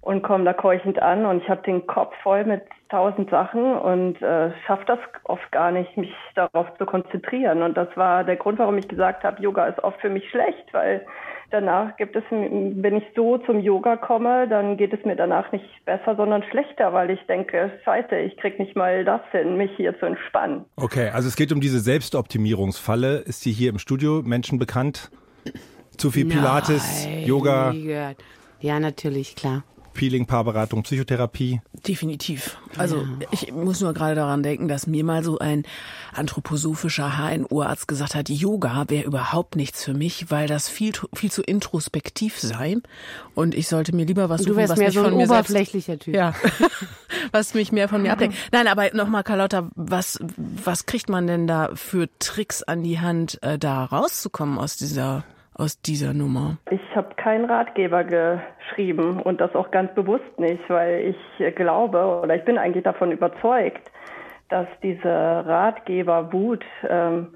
[0.00, 4.22] und komme da keuchend an und ich habe den Kopf voll mit tausend Sachen und
[4.22, 7.62] äh, schaffe das oft gar nicht, mich darauf zu konzentrieren.
[7.62, 10.72] Und das war der Grund, warum ich gesagt habe, Yoga ist oft für mich schlecht,
[10.72, 11.04] weil
[11.50, 15.64] danach gibt es, wenn ich so zum Yoga komme, dann geht es mir danach nicht
[15.84, 19.98] besser, sondern schlechter, weil ich denke, scheiße, ich krieg nicht mal das hin, mich hier
[19.98, 20.64] zu entspannen.
[20.76, 23.18] Okay, also es geht um diese Selbstoptimierungsfalle.
[23.18, 25.10] Ist die hier im Studio Menschen bekannt?
[25.96, 28.16] Zu viel Pilates, Nein, Yoga, nie gehört.
[28.60, 29.64] Ja, natürlich, klar.
[29.94, 31.60] Peeling, Paarberatung, Psychotherapie.
[31.86, 32.56] Definitiv.
[32.76, 35.64] Also ich muss nur gerade daran denken, dass mir mal so ein
[36.14, 41.42] anthroposophischer HNO-Arzt gesagt hat, Yoga wäre überhaupt nichts für mich, weil das viel, viel zu
[41.42, 42.76] introspektiv sei.
[43.34, 45.16] Und ich sollte mir lieber was Du suchen, wärst was mehr mich so ein von
[45.16, 46.14] mir selbst oberflächlicher Typ.
[46.14, 46.34] Ja.
[47.32, 48.36] was mich mehr von mir ablenkt.
[48.52, 53.42] Nein, aber nochmal, Carlotta, was, was kriegt man denn da für Tricks an die Hand,
[53.42, 55.24] äh, da rauszukommen aus dieser,
[55.58, 56.56] aus dieser Nummer?
[56.70, 62.34] Ich habe keinen Ratgeber geschrieben und das auch ganz bewusst nicht, weil ich glaube oder
[62.36, 63.90] ich bin eigentlich davon überzeugt,
[64.48, 67.34] dass diese Ratgeberwut ähm,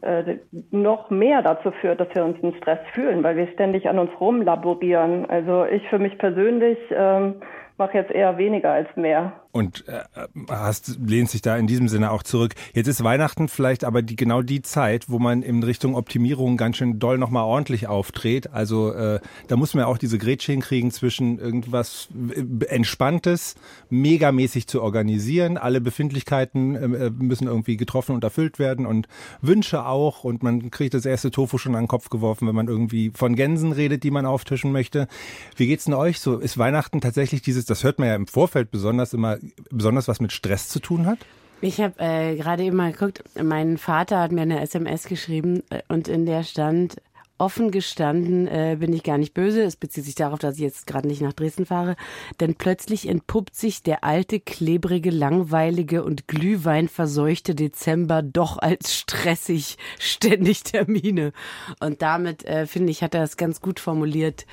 [0.00, 0.38] äh,
[0.70, 4.10] noch mehr dazu führt, dass wir uns in Stress fühlen, weil wir ständig an uns
[4.20, 5.28] rumlaborieren.
[5.28, 7.36] Also ich für mich persönlich ähm,
[7.76, 9.32] mache jetzt eher weniger als mehr.
[9.50, 10.02] Und äh,
[10.50, 12.54] hast, lehnst dich da in diesem Sinne auch zurück.
[12.74, 16.76] Jetzt ist Weihnachten vielleicht aber die, genau die Zeit, wo man in Richtung Optimierung ganz
[16.76, 18.52] schön doll nochmal ordentlich auftritt.
[18.52, 23.54] Also äh, da muss man ja auch diese Grätsche hinkriegen zwischen irgendwas äh, Entspanntes,
[23.88, 25.56] megamäßig zu organisieren.
[25.56, 29.08] Alle Befindlichkeiten äh, müssen irgendwie getroffen und erfüllt werden und
[29.40, 30.24] Wünsche auch.
[30.24, 33.34] Und man kriegt das erste Tofu schon an den Kopf geworfen, wenn man irgendwie von
[33.34, 35.08] Gänsen redet, die man auftischen möchte.
[35.56, 36.36] Wie geht's denn euch so?
[36.36, 39.37] Ist Weihnachten tatsächlich dieses, das hört man ja im Vorfeld besonders immer,
[39.70, 41.18] besonders was mit Stress zu tun hat?
[41.60, 45.82] Ich habe äh, gerade eben mal geguckt, mein Vater hat mir eine SMS geschrieben äh,
[45.88, 46.96] und in der stand,
[47.38, 49.62] offen gestanden äh, bin ich gar nicht böse.
[49.62, 51.96] Es bezieht sich darauf, dass ich jetzt gerade nicht nach Dresden fahre.
[52.40, 60.62] Denn plötzlich entpuppt sich der alte, klebrige, langweilige und glühweinverseuchte Dezember doch als stressig, ständig
[60.64, 61.32] Termine.
[61.80, 64.46] Und damit, äh, finde ich, hat er es ganz gut formuliert,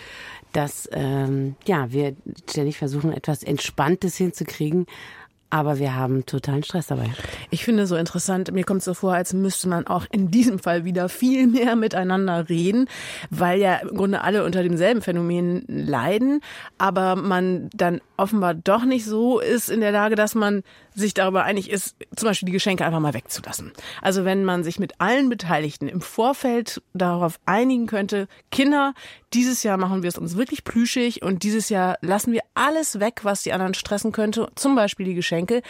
[0.53, 2.15] dass ähm, ja wir
[2.49, 4.85] ständig versuchen, etwas Entspanntes hinzukriegen.
[5.49, 7.09] Aber wir haben totalen Stress dabei.
[7.49, 10.59] Ich finde so interessant, mir kommt es so vor, als müsste man auch in diesem
[10.59, 12.87] Fall wieder viel mehr miteinander reden,
[13.29, 16.41] weil ja im Grunde alle unter demselben Phänomen leiden,
[16.77, 20.63] aber man dann offenbar doch nicht so ist in der Lage, dass man
[20.95, 23.71] sich darüber einig ist, zum Beispiel die Geschenke einfach mal wegzulassen.
[24.01, 28.93] Also wenn man sich mit allen Beteiligten im Vorfeld darauf einigen könnte, Kinder,
[29.33, 33.21] dieses Jahr machen wir es uns wirklich plüschig und dieses Jahr lassen wir alles weg,
[33.23, 35.61] was die anderen stressen könnte, zum Beispiel die Geschenke,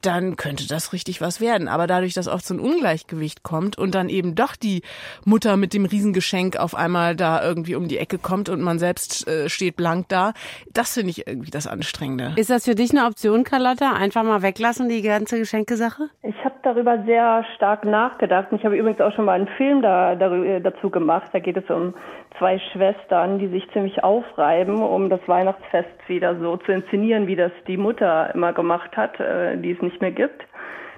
[0.00, 1.68] dann könnte das richtig was werden.
[1.68, 4.82] Aber dadurch, dass oft so ein Ungleichgewicht kommt und dann eben doch die
[5.24, 9.26] Mutter mit dem Riesengeschenk auf einmal da irgendwie um die Ecke kommt und man selbst
[9.28, 10.32] äh, steht blank da,
[10.72, 12.34] das finde ich irgendwie das Anstrengende.
[12.36, 13.92] Ist das für dich eine Option, Carlotta?
[13.92, 16.04] Einfach mal weglassen, die ganze Geschenkesache?
[16.22, 18.48] Ich habe darüber sehr stark nachgedacht.
[18.52, 21.30] Ich habe übrigens auch schon mal einen Film da, darüber, dazu gemacht.
[21.32, 21.94] Da geht es um
[22.38, 27.52] zwei Schwestern, die sich ziemlich aufreiben, um das Weihnachtsfest wieder so zu inszenieren, wie das
[27.66, 30.42] die Mutter immer gemacht hat, äh, die es nicht mehr gibt.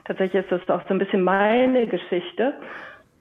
[0.05, 2.55] Tatsächlich ist das auch so ein bisschen meine Geschichte.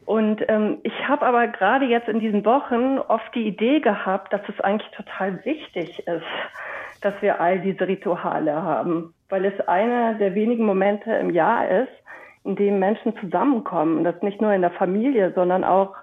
[0.05, 4.41] Und ähm, ich habe aber gerade jetzt in diesen Wochen oft die Idee gehabt, dass
[4.49, 6.25] es eigentlich total wichtig ist,
[7.01, 9.13] dass wir all diese Rituale haben.
[9.34, 11.91] Weil es einer der wenigen Momente im Jahr ist,
[12.43, 13.97] in dem Menschen zusammenkommen.
[13.97, 15.95] Und das nicht nur in der Familie, sondern auch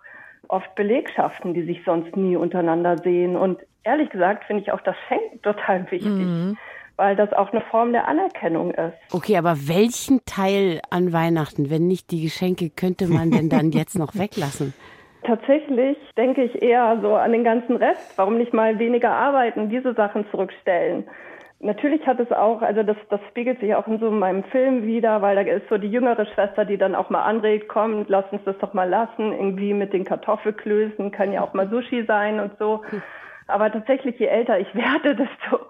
[0.49, 3.37] oft Belegschaften, die sich sonst nie untereinander sehen.
[3.37, 6.11] Und ehrlich gesagt finde ich auch das Schenken total wichtig.
[6.11, 6.59] Mhm
[6.97, 8.93] weil das auch eine Form der Anerkennung ist.
[9.11, 13.99] Okay, aber welchen Teil an Weihnachten, wenn nicht die Geschenke, könnte man denn dann jetzt
[13.99, 14.75] noch weglassen?
[15.23, 18.19] Tatsächlich denke ich eher so an den ganzen Rest.
[18.19, 21.05] Warum nicht mal weniger arbeiten, diese Sachen zurückstellen?
[21.63, 25.21] Natürlich hat es auch, also das, das spiegelt sich auch in so meinem Film wieder,
[25.21, 28.43] weil da ist so die jüngere Schwester, die dann auch mal anregt, komm, lass uns
[28.47, 32.57] das doch mal lassen, irgendwie mit den Kartoffelklößen, kann ja auch mal Sushi sein und
[32.59, 32.83] so.
[33.47, 35.67] Aber tatsächlich, je älter ich werde, desto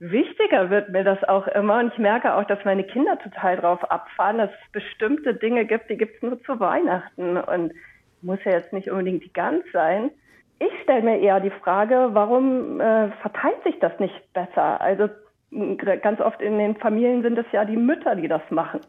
[0.00, 1.78] wichtiger wird mir das auch immer.
[1.78, 5.88] Und ich merke auch, dass meine Kinder total drauf abfahren, dass es bestimmte Dinge gibt,
[5.88, 7.36] die gibt es nur zu Weihnachten.
[7.36, 7.74] Und
[8.22, 10.10] muss ja jetzt nicht unbedingt die Gans sein.
[10.58, 14.80] Ich stelle mir eher die Frage, warum äh, verteilt sich das nicht besser?
[14.80, 15.08] Also
[16.02, 18.80] ganz oft in den Familien sind es ja die Mütter, die das machen.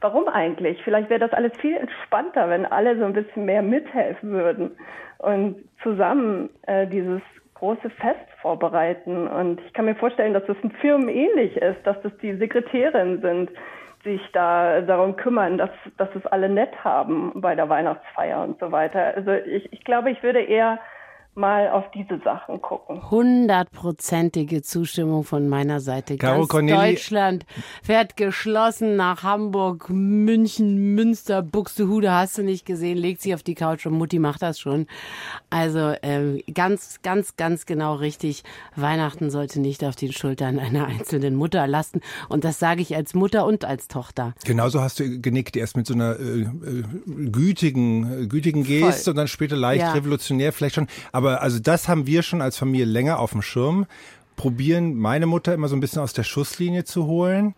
[0.00, 0.82] Warum eigentlich?
[0.84, 4.76] Vielleicht wäre das alles viel entspannter, wenn alle so ein bisschen mehr mithelfen würden
[5.18, 7.22] und zusammen äh, dieses
[7.54, 9.26] große Fest vorbereiten.
[9.26, 13.20] Und ich kann mir vorstellen, dass das in Firmen ähnlich ist, dass das die Sekretärinnen
[13.22, 13.50] sind,
[14.02, 18.70] sich da darum kümmern, dass, dass es alle nett haben bei der Weihnachtsfeier und so
[18.70, 19.14] weiter.
[19.16, 20.78] Also ich, ich glaube, ich würde eher
[21.36, 23.10] mal auf diese Sachen gucken.
[23.10, 26.16] Hundertprozentige Zustimmung von meiner Seite.
[26.16, 26.94] Caro Ganz Corneli.
[26.94, 27.46] Deutschland
[27.82, 33.54] fährt geschlossen nach Hamburg, München, Münster, Buxtehude, hast du nicht gesehen, legt sich auf die
[33.54, 34.86] Couch und Mutti macht das schon.
[35.50, 38.44] Also ähm, ganz, ganz, ganz genau richtig.
[38.76, 42.00] Weihnachten sollte nicht auf den Schultern einer einzelnen Mutter lasten.
[42.28, 44.34] Und das sage ich als Mutter und als Tochter.
[44.44, 46.82] Genauso hast du genickt, erst mit so einer äh, äh
[47.30, 49.10] gütigen, äh, gütigen Geste Voll.
[49.12, 49.92] und dann später leicht Ja.
[49.92, 50.86] revolutionär vielleicht schon.
[51.12, 53.86] Aber also das haben wir schon als Familie länger auf dem Schirm.
[54.36, 57.54] Probieren meine Mutter immer so ein bisschen aus der Schusslinie zu holen.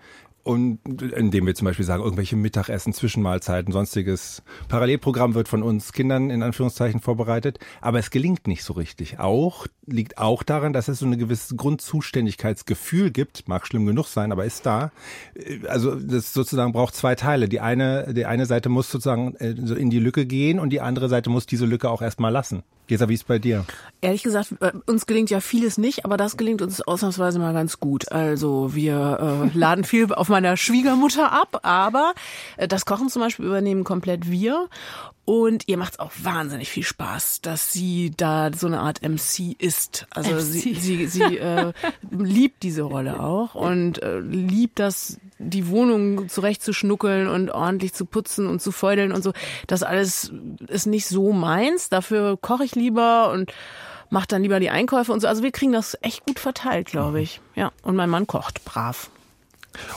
[0.47, 6.31] Und indem wir zum Beispiel sagen, irgendwelche Mittagessen, Zwischenmahlzeiten, sonstiges Parallelprogramm wird von uns Kindern
[6.31, 7.59] in Anführungszeichen vorbereitet.
[7.81, 9.19] Aber es gelingt nicht so richtig.
[9.19, 13.49] Auch liegt auch daran, dass es so ein gewisses Grundzuständigkeitsgefühl gibt.
[13.49, 14.93] Mag schlimm genug sein, aber ist da.
[15.67, 17.49] Also das sozusagen braucht zwei Teile.
[17.49, 21.09] Die eine, die eine Seite muss sozusagen äh, in die Lücke gehen und die andere
[21.09, 22.63] Seite muss diese Lücke auch erstmal lassen.
[22.87, 23.65] Gesa, wie ist bei dir?
[24.01, 27.81] Ehrlich gesagt, äh, uns gelingt ja vieles nicht, aber das gelingt uns ausnahmsweise mal ganz
[27.81, 28.13] gut.
[28.13, 32.15] Also wir äh, laden viel auf meiner Schwiegermutter ab, aber
[32.57, 34.69] äh, das Kochen zum Beispiel übernehmen komplett wir.
[35.27, 40.07] Und ihr macht auch wahnsinnig viel Spaß, dass sie da so eine Art MC ist.
[40.11, 40.41] Also MC.
[40.41, 41.73] sie, sie, sie äh,
[42.11, 48.47] liebt diese Rolle auch und äh, liebt das, die Wohnung zurechtzuschnuckeln und ordentlich zu putzen
[48.47, 49.33] und zu feudeln und so.
[49.67, 50.33] Das alles
[50.69, 51.89] ist nicht so meins.
[51.89, 53.53] Dafür koche ich lieber und
[54.11, 55.27] mache dann lieber die Einkäufe und so.
[55.27, 57.41] Also wir kriegen das echt gut verteilt, glaube ich.
[57.57, 57.73] Ja.
[57.83, 59.11] Und mein Mann kocht brav.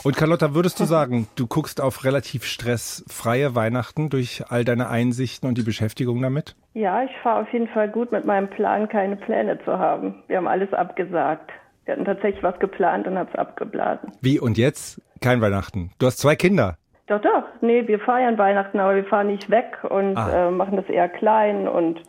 [0.04, 5.48] Und Carlotta, würdest du sagen, du guckst auf relativ stressfreie Weihnachten durch all deine Einsichten
[5.48, 6.56] und die Beschäftigung damit?
[6.74, 10.22] Ja, ich fahre auf jeden Fall gut mit meinem Plan, keine Pläne zu haben.
[10.28, 11.50] Wir haben alles abgesagt.
[11.84, 14.12] Wir hatten tatsächlich was geplant und haben es abgeblasen.
[14.20, 15.00] Wie und jetzt?
[15.20, 15.90] Kein Weihnachten.
[15.98, 16.76] Du hast zwei Kinder.
[17.08, 17.42] Doch, doch.
[17.60, 20.48] Nee, wir feiern Weihnachten, aber wir fahren nicht weg und Ah.
[20.48, 22.00] äh, machen das eher klein und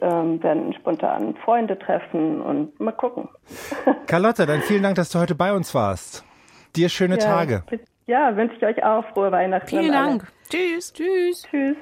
[0.00, 3.28] ähm, werden spontan Freunde treffen und mal gucken.
[4.06, 6.24] Carlotta, dann vielen Dank, dass du heute bei uns warst.
[6.76, 7.64] Dir schöne ja, Tage.
[8.06, 9.68] Ja, wünsche ich euch auch frohe Weihnachten.
[9.68, 9.92] Vielen.
[9.92, 10.26] Dank.
[10.48, 10.92] Tschüss.
[10.92, 11.46] Tschüss.
[11.50, 11.76] Tschüss.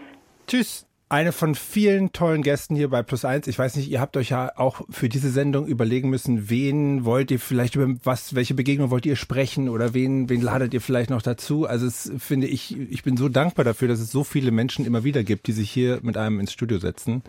[0.47, 0.85] Tschüss.
[1.11, 3.47] Eine von vielen tollen Gästen hier bei Plus Eins.
[3.47, 7.31] Ich weiß nicht, ihr habt euch ja auch für diese Sendung überlegen müssen, wen wollt
[7.31, 11.09] ihr vielleicht über was, welche Begegnung wollt ihr sprechen oder wen, wen ladet ihr vielleicht
[11.09, 11.65] noch dazu?
[11.65, 15.03] Also es finde ich, ich bin so dankbar dafür, dass es so viele Menschen immer
[15.03, 17.23] wieder gibt, die sich hier mit einem ins Studio setzen.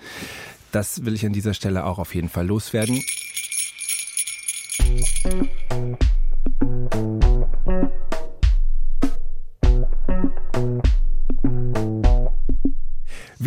[0.74, 3.02] Das will ich an dieser Stelle auch auf jeden Fall loswerden.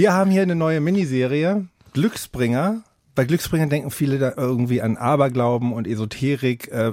[0.03, 2.83] Wir haben hier eine neue Miniserie, Glücksbringer.
[3.15, 6.67] Bei Glücksbringern denken viele da irgendwie an Aberglauben und Esoterik.
[6.73, 6.91] Äh,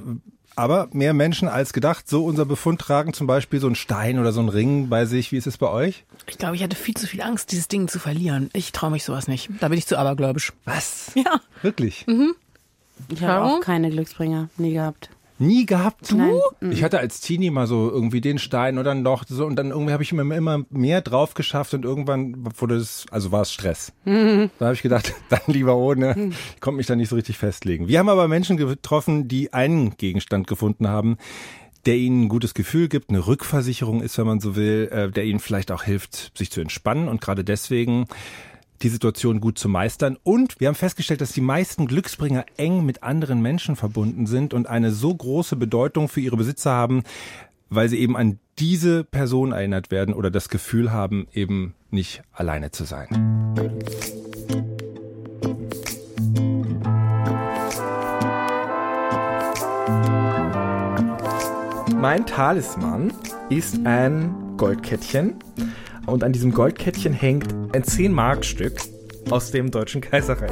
[0.54, 2.08] aber mehr Menschen als gedacht.
[2.08, 5.32] So unser Befund tragen zum Beispiel so einen Stein oder so einen Ring bei sich.
[5.32, 6.04] Wie ist es bei euch?
[6.28, 8.48] Ich glaube, ich hatte viel zu viel Angst, dieses Ding zu verlieren.
[8.52, 9.50] Ich traue mich sowas nicht.
[9.58, 10.52] Da bin ich zu abergläubisch.
[10.64, 11.10] Was?
[11.16, 11.40] Ja.
[11.62, 12.06] Wirklich?
[13.08, 15.10] Ich habe auch keine Glücksbringer nie gehabt.
[15.40, 16.12] Nie gehabt?
[16.14, 16.38] Nein.
[16.70, 19.94] Ich hatte als Teenie mal so irgendwie den Stein oder noch so und dann irgendwie
[19.94, 23.94] habe ich immer, immer mehr drauf geschafft und irgendwann wurde es, also war es Stress.
[24.04, 26.30] Da habe ich gedacht, dann lieber ohne.
[26.54, 27.88] Ich konnte mich da nicht so richtig festlegen.
[27.88, 31.16] Wir haben aber Menschen getroffen, die einen Gegenstand gefunden haben,
[31.86, 35.24] der ihnen ein gutes Gefühl gibt, eine Rückversicherung ist, wenn man so will, äh, der
[35.24, 38.04] ihnen vielleicht auch hilft, sich zu entspannen und gerade deswegen
[38.82, 40.16] die Situation gut zu meistern.
[40.22, 44.66] Und wir haben festgestellt, dass die meisten Glücksbringer eng mit anderen Menschen verbunden sind und
[44.66, 47.02] eine so große Bedeutung für ihre Besitzer haben,
[47.68, 52.70] weil sie eben an diese Person erinnert werden oder das Gefühl haben, eben nicht alleine
[52.70, 53.08] zu sein.
[61.96, 63.12] Mein Talisman
[63.50, 65.36] ist ein Goldkettchen
[66.06, 68.78] und an diesem Goldkettchen hängt ein 10-Mark-Stück
[69.30, 70.50] aus dem Deutschen Kaiserreich.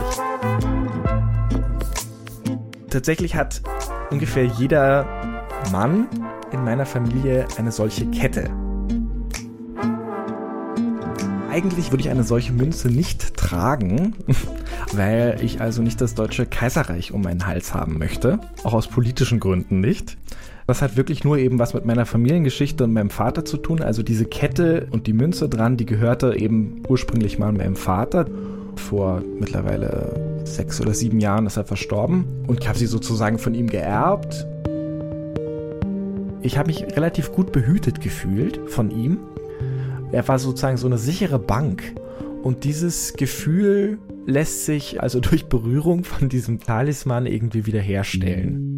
[2.90, 3.62] Tatsächlich hat
[4.10, 6.08] ungefähr jeder Mann
[6.52, 8.50] in meiner Familie eine solche Kette.
[11.50, 14.14] Eigentlich würde ich eine solche Münze nicht tragen,
[14.92, 18.38] weil ich also nicht das deutsche Kaiserreich um meinen Hals haben möchte.
[18.64, 20.16] Auch aus politischen Gründen nicht.
[20.68, 23.80] Das hat wirklich nur eben was mit meiner Familiengeschichte und meinem Vater zu tun.
[23.80, 28.26] Also diese Kette und die Münze dran, die gehörte eben ursprünglich mal meinem Vater.
[28.76, 33.54] Vor mittlerweile sechs oder sieben Jahren ist er verstorben und ich habe sie sozusagen von
[33.54, 34.46] ihm geerbt.
[36.42, 39.20] Ich habe mich relativ gut behütet gefühlt von ihm.
[40.12, 41.94] Er war sozusagen so eine sichere Bank.
[42.42, 43.96] Und dieses Gefühl
[44.26, 48.77] lässt sich also durch Berührung von diesem Talisman irgendwie wiederherstellen.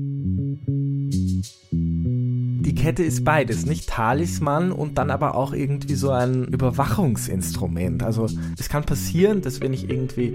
[2.71, 8.05] Die Kette ist beides, nicht Talisman und dann aber auch irgendwie so ein Überwachungsinstrument.
[8.05, 8.29] Also
[8.61, 10.31] es kann passieren, dass wenn ich irgendwie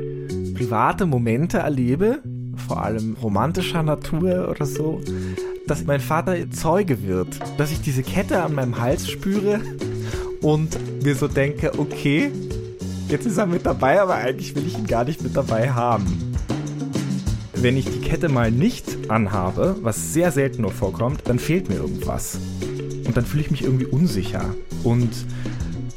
[0.53, 2.19] private Momente erlebe,
[2.67, 4.99] vor allem romantischer Natur oder so,
[5.65, 9.61] dass mein Vater Zeuge wird, dass ich diese Kette an meinem Hals spüre
[10.41, 12.33] und mir so denke, okay,
[13.07, 16.24] jetzt ist er mit dabei, aber eigentlich will ich ihn gar nicht mit dabei haben.
[17.65, 21.77] Wenn ich die Kette mal nicht anhabe, was sehr selten nur vorkommt, dann fehlt mir
[21.77, 22.37] irgendwas.
[23.07, 24.53] Und dann fühle ich mich irgendwie unsicher.
[24.83, 25.09] Und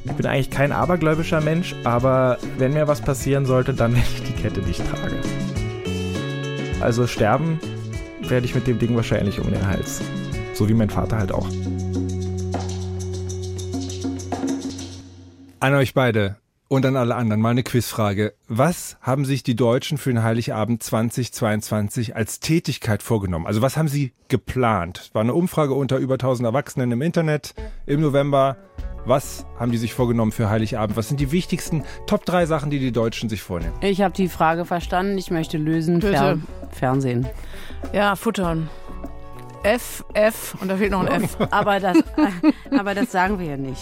[0.03, 4.23] ich bin eigentlich kein abergläubischer Mensch, aber wenn mir was passieren sollte, dann wenn ich
[4.23, 5.17] die Kette nicht trage.
[6.81, 7.61] Also sterben
[8.23, 10.01] werde ich mit dem Ding wahrscheinlich um den Hals.
[10.55, 11.51] So wie mein Vater halt auch.
[15.61, 16.39] An euch beide
[16.69, 18.35] und an alle anderen mal eine Quizfrage.
[18.47, 23.47] Was haben sich die Deutschen für den Heiligabend 2022 als Tätigkeit vorgenommen?
[23.47, 25.11] Also was haben sie geplant?
[25.15, 27.55] War eine Umfrage unter über 1000 Erwachsenen im Internet
[27.87, 28.57] im November.
[29.05, 30.97] Was haben die sich vorgenommen für Heiligabend?
[30.97, 33.73] Was sind die wichtigsten Top 3 Sachen, die die Deutschen sich vornehmen?
[33.81, 35.17] Ich habe die Frage verstanden.
[35.17, 36.01] Ich möchte lösen.
[36.01, 36.13] Bitte.
[36.13, 36.39] Fer
[36.71, 37.27] Fernsehen.
[37.95, 38.69] Ja, futtern.
[39.63, 41.37] F, F und da fehlt noch ein F.
[41.51, 41.97] Aber das,
[42.71, 43.81] aber das sagen wir ja nicht.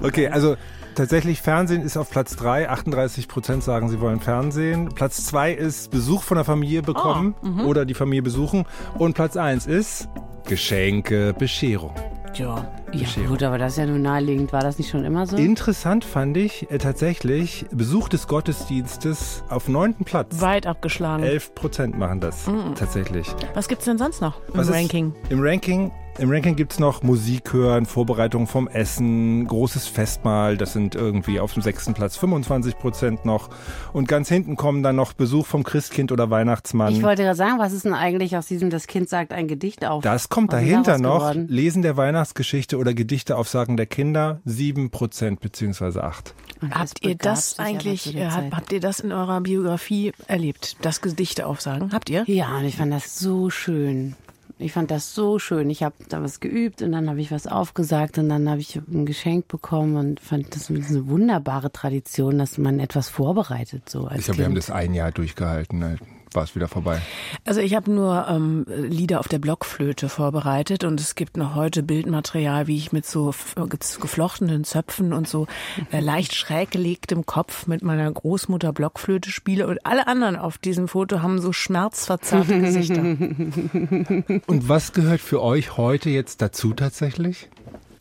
[0.00, 0.56] Okay, also
[0.94, 2.68] tatsächlich Fernsehen ist auf Platz 3.
[2.68, 4.88] 38 Prozent sagen, sie wollen Fernsehen.
[4.94, 7.34] Platz 2 ist Besuch von der Familie bekommen
[7.66, 8.64] oder die Familie besuchen.
[8.98, 10.08] Und Platz 1 ist
[10.46, 11.92] Geschenke, Bescherung.
[12.34, 12.66] Ja.
[12.92, 14.52] Ja gut, aber das ist ja nur naheliegend.
[14.52, 15.36] War das nicht schon immer so?
[15.36, 20.40] Interessant fand ich äh, tatsächlich Besuch des Gottesdienstes auf neunten Platz.
[20.40, 21.22] Weit abgeschlagen.
[21.22, 22.44] 11 Prozent machen das
[22.78, 23.26] tatsächlich.
[23.54, 25.14] Was gibt's denn sonst noch im Was ist- Ranking?
[25.30, 30.94] Im Ranking, im Ranking gibt's noch Musik hören, Vorbereitung vom Essen, großes Festmahl, das sind
[30.94, 33.48] irgendwie auf dem sechsten Platz 25 Prozent noch.
[33.92, 36.92] Und ganz hinten kommen dann noch Besuch vom Christkind oder Weihnachtsmann.
[36.92, 39.86] Ich wollte gerade sagen, was ist denn eigentlich aus diesem, das Kind sagt ein Gedicht
[39.86, 40.02] auf?
[40.02, 41.20] das kommt dahinter noch.
[41.20, 41.48] geworden?
[41.48, 46.34] Lesen der Weihnachtsgeschichte oder Gedichte auf Sagen der Kinder, 7 Prozent beziehungsweise 8.
[46.60, 50.76] Und Habt ihr das eigentlich, der äh, habt, habt ihr das in eurer Biografie erlebt?
[50.82, 51.92] Das Gedichte aufsagen?
[51.92, 52.24] Habt ihr?
[52.26, 54.14] Ja, und ich fand das so schön.
[54.58, 55.70] Ich fand das so schön.
[55.70, 58.76] Ich habe da was geübt und dann habe ich was aufgesagt und dann habe ich
[58.76, 64.20] ein Geschenk bekommen und fand das eine wunderbare Tradition, dass man etwas vorbereitet so als
[64.20, 65.98] Ich glaube, wir haben das ein Jahr durchgehalten, dann
[66.34, 67.00] war es wieder vorbei.
[67.44, 71.82] Also ich habe nur ähm, Lieder auf der Blockflöte vorbereitet und es gibt noch heute
[71.82, 73.66] Bildmaterial, wie ich mit so ge-
[74.00, 75.46] geflochtenen Zöpfen und so
[75.92, 80.88] äh, leicht schräg gelegtem Kopf mit meiner Großmutter Blockflöte spiele und alle anderen auf diesem
[80.88, 83.02] Foto haben so schmerzverzerrte Gesichter.
[84.46, 87.48] Und was gehört für euch heute jetzt dazu tatsächlich?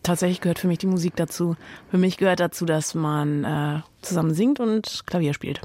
[0.03, 1.55] Tatsächlich gehört für mich die Musik dazu.
[1.89, 5.61] Für mich gehört dazu, dass man äh, zusammen singt und Klavier spielt.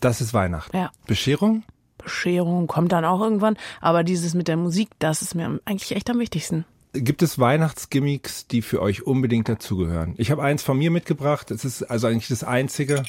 [0.00, 0.76] Das ist Weihnachten.
[0.76, 0.90] Ja.
[1.06, 1.62] Bescherung?
[2.08, 6.08] Bescherung kommt dann auch irgendwann, aber dieses mit der Musik, das ist mir eigentlich echt
[6.08, 6.64] am wichtigsten.
[6.94, 10.14] Gibt es Weihnachtsgimmicks, die für euch unbedingt dazugehören?
[10.16, 11.50] Ich habe eins von mir mitgebracht.
[11.50, 13.04] Es ist also eigentlich das einzige.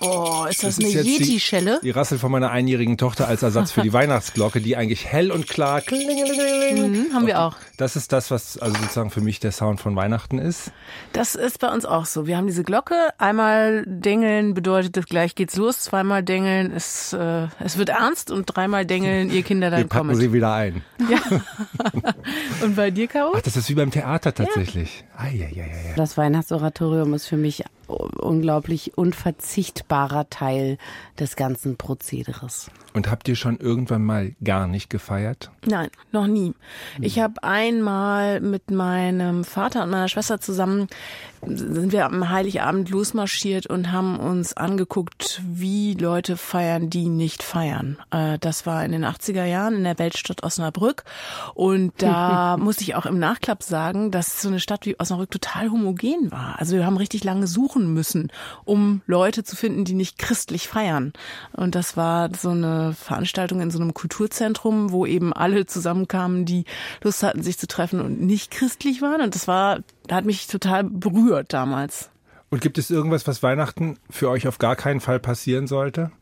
[0.00, 1.80] Oh, ist das, Das ist eine jetzt die- Yeti-Schelle?
[1.82, 5.48] Die Rassel von meiner einjährigen Tochter als Ersatz für die Weihnachtsglocke, die eigentlich hell und
[5.48, 6.90] klar klingelingeling.
[7.08, 7.56] Mhm, haben wir auch.
[7.76, 10.72] Das ist das, was also sozusagen für mich der Sound von Weihnachten ist.
[11.12, 12.26] Das ist bei uns auch so.
[12.26, 12.94] Wir haben diese Glocke.
[13.18, 15.80] Einmal dengeln bedeutet, es gleich geht's los.
[15.80, 18.30] Zweimal dengeln, es, äh, es wird ernst.
[18.30, 20.20] Und dreimal dengeln, ihr Kinder Wir dann packen kommen.
[20.20, 20.82] sie wieder ein.
[22.62, 23.32] Und bei dir, Caro?
[23.36, 25.04] Ach, das ist wie beim Theater tatsächlich.
[25.16, 25.94] Ah, ja, ja, ja, ja.
[25.96, 30.78] Das Weihnachtsoratorium ist für mich unglaublich unverzichtbarer Teil
[31.18, 32.70] des ganzen Prozederes.
[32.92, 35.50] Und habt ihr schon irgendwann mal gar nicht gefeiert?
[35.66, 36.54] Nein, noch nie.
[37.00, 40.88] Ich habe einmal mit meinem Vater und meiner Schwester zusammen
[41.46, 47.98] sind wir am Heiligabend losmarschiert und haben uns angeguckt, wie Leute feiern, die nicht feiern.
[48.10, 51.04] Äh, das war in den 80er Jahren in der Weltstadt Osnabrück
[51.54, 55.70] und da muss ich auch im Nachklapp sagen, dass so eine Stadt wie Osnabrück total
[55.70, 56.58] homogen war.
[56.58, 58.30] Also wir haben richtig lange suchen müssen,
[58.64, 61.12] um Leute zu finden, die nicht christlich feiern.
[61.52, 66.64] Und das war so eine Veranstaltung in so einem Kulturzentrum, wo eben alle zusammenkamen, die
[67.02, 69.20] Lust hatten, sich zu treffen und nicht christlich waren.
[69.20, 69.80] Und das war,
[70.10, 72.10] hat mich total berührt damals.
[72.50, 76.12] Und gibt es irgendwas, was Weihnachten für euch auf gar keinen Fall passieren sollte?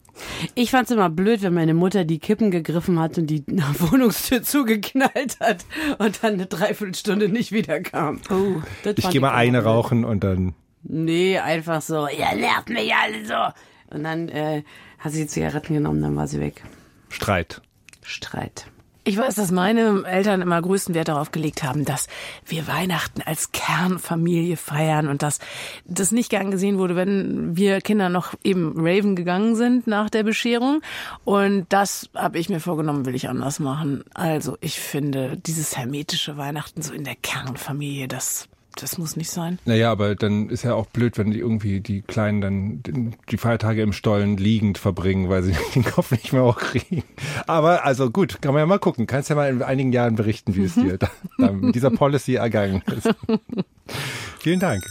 [0.55, 3.45] Ich fand's immer blöd, wenn meine Mutter die Kippen gegriffen hat und die
[3.79, 5.65] Wohnungstür zugeknallt hat
[5.99, 8.21] und dann eine Dreiviertelstunde nicht wiederkam.
[8.31, 10.55] Oh, ich gehe mal eine rauchen und dann.
[10.83, 13.95] Nee, einfach so, ihr nervt mich alle so.
[13.95, 14.63] Und dann äh,
[14.99, 16.63] hat sie die Zigaretten genommen, dann war sie weg.
[17.09, 17.63] Streit.
[18.03, 18.67] Streit.
[19.05, 22.07] Ich weiß, dass meine Eltern immer größten Wert darauf gelegt haben, dass
[22.47, 25.41] wir Weihnachten als Kernfamilie feiern und dass
[25.85, 30.23] das nicht gern gesehen wurde, wenn wir Kinder noch eben Raven gegangen sind nach der
[30.23, 30.83] Bescherung.
[31.25, 34.05] Und das habe ich mir vorgenommen, will ich anders machen.
[34.15, 39.59] Also ich finde dieses hermetische Weihnachten so in der Kernfamilie, das das muss nicht sein.
[39.65, 43.83] Naja, aber dann ist ja auch blöd, wenn die irgendwie die Kleinen dann die Feiertage
[43.83, 47.03] im Stollen liegend verbringen, weil sie den Kopf nicht mehr hochkriegen.
[47.47, 49.07] Aber also gut, kann man ja mal gucken.
[49.07, 52.35] Kannst ja mal in einigen Jahren berichten, wie es dir da, da mit dieser Policy
[52.35, 53.09] ergangen ist.
[54.41, 54.83] Vielen Dank.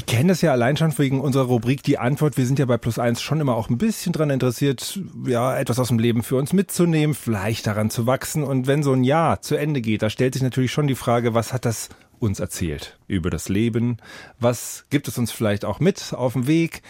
[0.00, 2.38] Sie kennen das ja allein schon wegen unserer Rubrik Die Antwort.
[2.38, 5.78] Wir sind ja bei Plus Eins schon immer auch ein bisschen daran interessiert, ja, etwas
[5.78, 8.42] aus dem Leben für uns mitzunehmen, vielleicht daran zu wachsen.
[8.42, 11.34] Und wenn so ein Jahr zu Ende geht, da stellt sich natürlich schon die Frage,
[11.34, 13.98] was hat das uns erzählt über das Leben?
[14.38, 16.80] Was gibt es uns vielleicht auch mit auf dem Weg?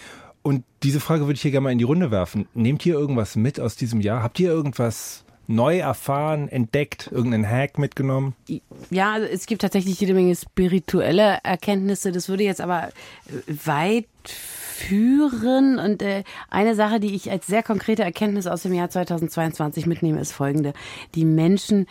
[0.42, 2.46] Und diese Frage würde ich hier gerne mal in die Runde werfen.
[2.54, 4.22] Nehmt ihr irgendwas mit aus diesem Jahr?
[4.22, 8.34] Habt ihr irgendwas neu erfahren, entdeckt, irgendeinen Hack mitgenommen?
[8.90, 12.12] Ja, also es gibt tatsächlich jede Menge spirituelle Erkenntnisse.
[12.12, 15.78] Das würde jetzt aber äh, weit führen.
[15.78, 20.20] Und äh, eine Sache, die ich als sehr konkrete Erkenntnis aus dem Jahr 2022 mitnehme,
[20.20, 20.72] ist folgende.
[21.14, 21.86] Die Menschen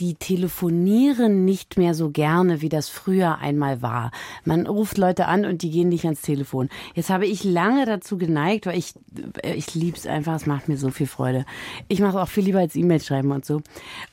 [0.00, 4.10] die telefonieren nicht mehr so gerne, wie das früher einmal war.
[4.44, 6.68] Man ruft Leute an und die gehen nicht ans Telefon.
[6.94, 8.94] Jetzt habe ich lange dazu geneigt, weil ich,
[9.42, 11.44] äh, ich liebe es einfach, es macht mir so viel Freude.
[11.88, 13.60] Ich mache auch viel lieber als E-Mail schreiben und so.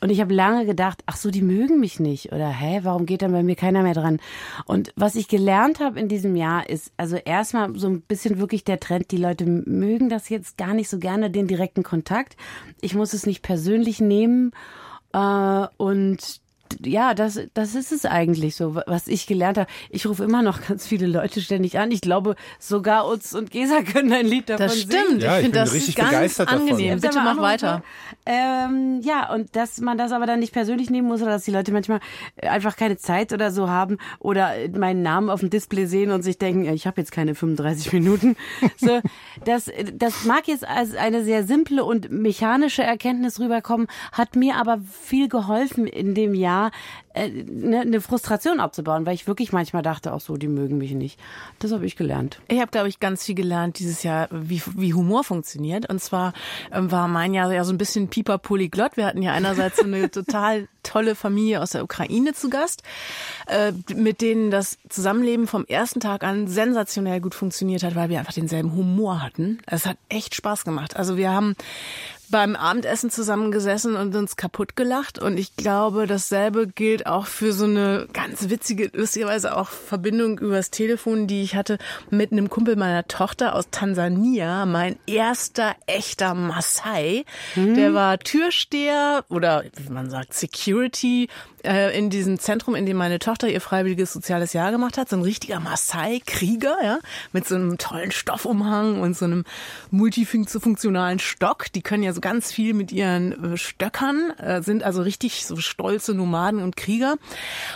[0.02, 2.32] Und ich habe lange gedacht, ach so, die mögen mich nicht.
[2.34, 4.20] Oder hä, warum geht dann bei mir keiner mehr dran?
[4.66, 8.64] Und was ich gelernt habe in diesem Jahr ist, also erstmal so ein bisschen wirklich
[8.64, 12.36] der Trend, die Leute mögen das jetzt gar nicht so gerne, den direkten Kontakt.
[12.82, 14.52] Ich muss es nicht persönlich nehmen.
[15.14, 16.41] Äh, und
[16.86, 19.70] ja, das, das ist es eigentlich so, was ich gelernt habe.
[19.90, 21.92] Ich rufe immer noch ganz viele Leute ständig an.
[21.92, 24.92] Ich glaube, sogar uns und Gesa können ein Lied davon Das stimmt.
[24.92, 25.20] Singen.
[25.20, 27.00] Ja, ich finde das richtig ganz angenehm.
[27.00, 27.02] Davon.
[27.02, 27.84] Bitte mach weiter.
[28.26, 31.52] Ähm, ja, und dass man das aber dann nicht persönlich nehmen muss oder dass die
[31.52, 32.00] Leute manchmal
[32.42, 36.38] einfach keine Zeit oder so haben oder meinen Namen auf dem Display sehen und sich
[36.38, 38.36] denken, ich habe jetzt keine 35 Minuten.
[38.78, 39.02] So,
[39.46, 44.80] das, das mag jetzt als eine sehr simple und mechanische Erkenntnis rüberkommen, hat mir aber
[44.92, 46.59] viel geholfen in dem Jahr,
[47.14, 51.20] eine, eine Frustration abzubauen, weil ich wirklich manchmal dachte, auch so, die mögen mich nicht.
[51.60, 52.39] Das habe ich gelernt.
[52.47, 55.89] Ich habe, glaube ich, ganz viel gelernt dieses Jahr, wie, wie Humor funktioniert.
[55.89, 56.34] Und zwar
[56.72, 58.97] ähm, war mein Jahr ja so ein bisschen Pieper Polyglott.
[58.97, 62.84] Wir hatten ja einerseits so eine total tolle Familie aus der Ukraine zu Gast,
[63.47, 68.20] äh, mit denen das Zusammenleben vom ersten Tag an sensationell gut funktioniert hat, weil wir
[68.20, 69.60] einfach denselben Humor hatten.
[69.66, 70.95] Es hat echt Spaß gemacht.
[70.95, 71.55] Also wir haben
[72.32, 75.20] beim Abendessen zusammengesessen und uns kaputt gelacht.
[75.20, 80.72] Und ich glaube, dasselbe gilt auch für so eine ganz witzige, lustigerweise auch Verbindung übers
[80.72, 81.78] Telefon, die ich hatte
[82.10, 84.66] mit einem Kumpel meiner Tochter aus Tansania.
[84.66, 87.26] Mein erster echter Maasai.
[87.56, 87.76] Mhm.
[87.76, 91.28] Der war Türsteher oder wie man sagt, Security
[91.66, 95.10] äh, in diesem Zentrum, in dem meine Tochter ihr freiwilliges soziales Jahr gemacht hat.
[95.10, 96.99] So ein richtiger Maasai-Krieger, ja,
[97.34, 99.43] mit so einem tollen Stoffumhang und so einem
[99.91, 101.72] multifunktionalen Stock.
[101.74, 105.57] Die können ja so ganz viel mit ihren äh, Stöckern, äh, sind also richtig so
[105.57, 107.16] stolze Nomaden und Krieger.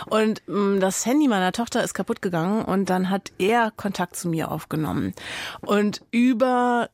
[0.06, 4.28] Und mm, das Handy meiner Tochter ist kaputt gegangen und dann hat er Kontakt zu
[4.28, 5.14] mir aufgenommen.
[5.60, 6.88] Und über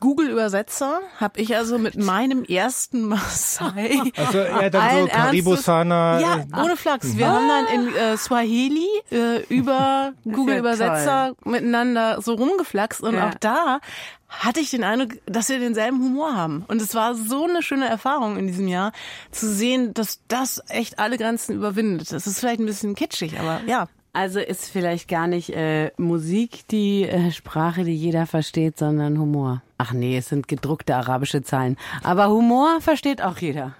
[0.00, 4.00] Google-Übersetzer habe ich also mit meinem ersten Maasai.
[4.16, 6.20] Also er dann so Karibusana.
[6.20, 7.16] Ja, ohne Flachs.
[7.16, 13.28] Wir haben dann in äh, Swahili äh, über Google-Übersetzer miteinander so rumgeflaxt und Ja.
[13.28, 13.80] auch da
[14.28, 16.64] hatte ich den Eindruck, dass wir denselben Humor haben.
[16.68, 18.92] Und es war so eine schöne Erfahrung in diesem Jahr,
[19.30, 22.12] zu sehen, dass das echt alle Grenzen überwindet.
[22.12, 23.88] Das ist vielleicht ein bisschen kitschig, aber ja.
[24.12, 29.62] Also ist vielleicht gar nicht äh, Musik die äh, Sprache, die jeder versteht, sondern Humor.
[29.76, 31.76] Ach nee, es sind gedruckte arabische Zahlen.
[32.02, 33.74] Aber Humor versteht auch jeder.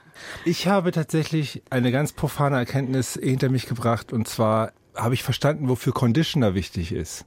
[0.45, 5.69] Ich habe tatsächlich eine ganz profane Erkenntnis hinter mich gebracht und zwar habe ich verstanden,
[5.69, 7.25] wofür Conditioner wichtig ist.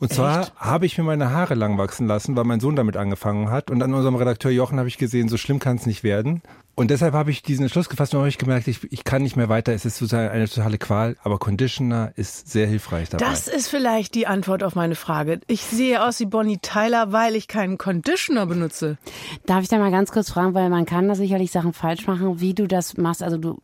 [0.00, 3.50] Und zwar habe ich mir meine Haare lang wachsen lassen, weil mein Sohn damit angefangen
[3.50, 3.70] hat.
[3.70, 6.42] Und an unserem Redakteur Jochen habe ich gesehen, so schlimm kann es nicht werden.
[6.74, 9.36] Und deshalb habe ich diesen Entschluss gefasst und habe ich gemerkt, ich, ich kann nicht
[9.36, 9.72] mehr weiter.
[9.72, 13.24] Es ist sozusagen eine totale Qual, aber Conditioner ist sehr hilfreich dabei.
[13.24, 15.40] Das ist vielleicht die Antwort auf meine Frage.
[15.46, 18.98] Ich sehe aus wie Bonnie Tyler, weil ich keinen Conditioner benutze.
[19.46, 22.40] Darf ich da mal ganz kurz fragen, weil man kann da sicherlich Sachen falsch machen,
[22.40, 23.22] wie du das machst.
[23.22, 23.60] Also du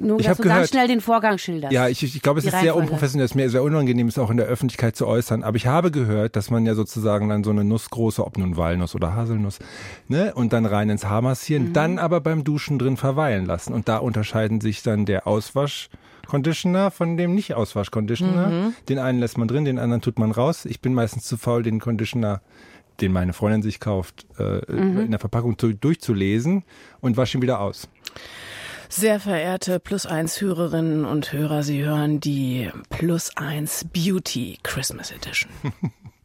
[0.00, 1.72] nur, Ich dass du ganz gehört- schnell den Vorgang schilderst.
[1.72, 4.30] Ja, ich, ich glaube, es ist sehr unprofessionell, es ist mir sehr unangenehm, es auch
[4.30, 5.42] in der Öffentlichkeit zu äußern.
[5.42, 8.94] Aber ich habe gehört, dass man ja sozusagen dann so eine Nussgroße, ob nun Walnuss
[8.94, 9.58] oder Haselnuss,
[10.08, 11.72] ne, und dann rein ins Haar massieren, Mhm.
[11.74, 13.72] dann aber beim Duschen drin verweilen lassen.
[13.74, 18.46] Und da unterscheiden sich dann der Auswasch-Conditioner von dem Nicht-Auswasch-Conditioner.
[18.48, 18.74] Mhm.
[18.88, 20.64] Den einen lässt man drin, den anderen tut man raus.
[20.64, 22.40] Ich bin meistens zu faul, den Conditioner
[23.00, 25.00] den meine Freundin sich kauft, äh, Mhm.
[25.00, 26.62] in der Verpackung zu, durchzulesen
[27.00, 27.88] und wasche ihn wieder aus.
[28.96, 35.50] Sehr verehrte Plus eins Hörerinnen und Hörer, Sie hören die Plus eins Beauty Christmas Edition.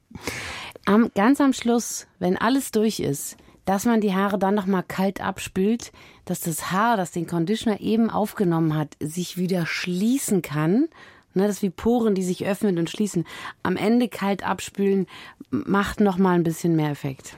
[0.86, 5.20] Am, ganz am Schluss, wenn alles durch ist, dass man die Haare dann nochmal kalt
[5.20, 5.92] abspült,
[6.26, 10.90] dass das Haar, das den Conditioner eben aufgenommen hat, sich wieder schließen kann.
[11.34, 13.26] Ne, das ist wie Poren, die sich öffnen und schließen.
[13.64, 15.08] Am Ende kalt abspülen
[15.50, 17.34] macht nochmal ein bisschen mehr Effekt.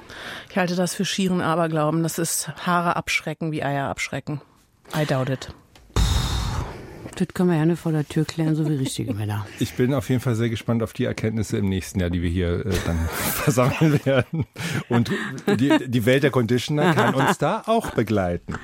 [0.50, 2.04] Ich halte das für schieren Aberglauben.
[2.04, 4.42] Das ist Haare abschrecken wie Eier abschrecken.
[4.94, 5.48] I doubt it.
[7.16, 9.46] Das können wir ja nur vor der Tür klären, so wie richtige Männer.
[9.60, 12.30] Ich bin auf jeden Fall sehr gespannt auf die Erkenntnisse im nächsten Jahr, die wir
[12.30, 14.46] hier äh, dann versammeln werden.
[14.90, 15.12] Und
[15.60, 18.56] die, die Welt der Conditioner kann uns da auch begleiten.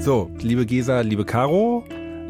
[0.00, 1.84] So, liebe Gesa, liebe Caro,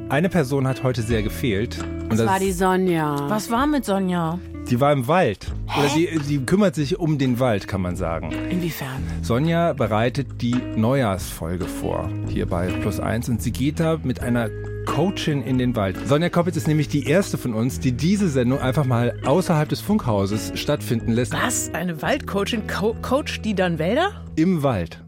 [0.09, 1.79] eine Person hat heute sehr gefehlt.
[2.11, 3.29] Und Das war die Sonja.
[3.29, 4.39] Was war mit Sonja?
[4.71, 5.47] die war im Wald.
[5.79, 8.33] Oder sie, sie kümmert sich um den Wald, kann man sagen.
[8.51, 9.03] Inwiefern?
[9.23, 13.29] Sonja bereitet die Neujahrsfolge vor, hier bei Plus Eins.
[13.31, 14.51] Und sie geht da mit einer
[14.85, 15.97] Coachin in den Wald.
[16.07, 19.81] Sonja Koppitz ist nämlich die erste von uns, die diese Sendung einfach mal außerhalb des
[19.81, 21.33] Funkhauses stattfinden lässt.
[21.33, 21.73] Was?
[21.73, 22.67] Eine Waldcoachin?
[22.67, 24.23] Co coacht die dann Wälder?
[24.37, 25.03] Im Wald.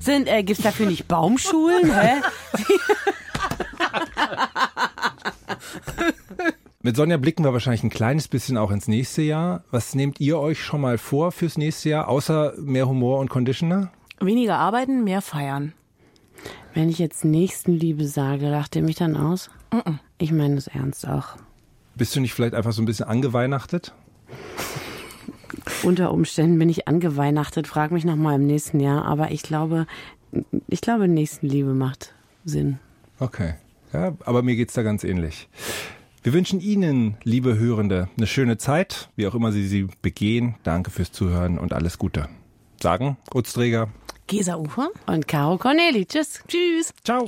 [0.00, 1.92] Sind, äh, gibt's dafür nicht Baumschulen?
[1.94, 2.20] Hä?
[6.80, 9.64] Mit Sonja blicken wir wahrscheinlich ein kleines bisschen auch ins nächste Jahr.
[9.70, 13.90] Was nehmt ihr euch schon mal vor fürs nächste Jahr, außer mehr Humor und Conditioner?
[14.20, 15.72] Weniger arbeiten, mehr feiern.
[16.74, 19.50] Wenn ich jetzt Nächstenliebe sage, lacht ihr mich dann aus?
[20.18, 21.36] Ich meine das ernst auch.
[21.96, 23.92] Bist du nicht vielleicht einfach so ein bisschen angeweihnachtet?
[25.82, 29.86] Unter Umständen bin ich angeweihnachtet, frag mich noch mal im nächsten Jahr, aber ich glaube,
[30.68, 32.14] ich glaube, Nächstenliebe macht
[32.44, 32.78] Sinn.
[33.18, 33.54] Okay.
[33.92, 35.48] Ja, aber mir geht's da ganz ähnlich.
[36.22, 40.56] Wir wünschen Ihnen, liebe Hörende, eine schöne Zeit, wie auch immer Sie sie begehen.
[40.62, 42.28] Danke fürs Zuhören und alles Gute.
[42.82, 43.88] Sagen, Utzträger.
[44.26, 44.90] Gesa Ufer?
[45.06, 46.42] Und Caro Corneli, tschüss.
[46.46, 46.92] Tschüss.
[47.02, 47.26] Ciao.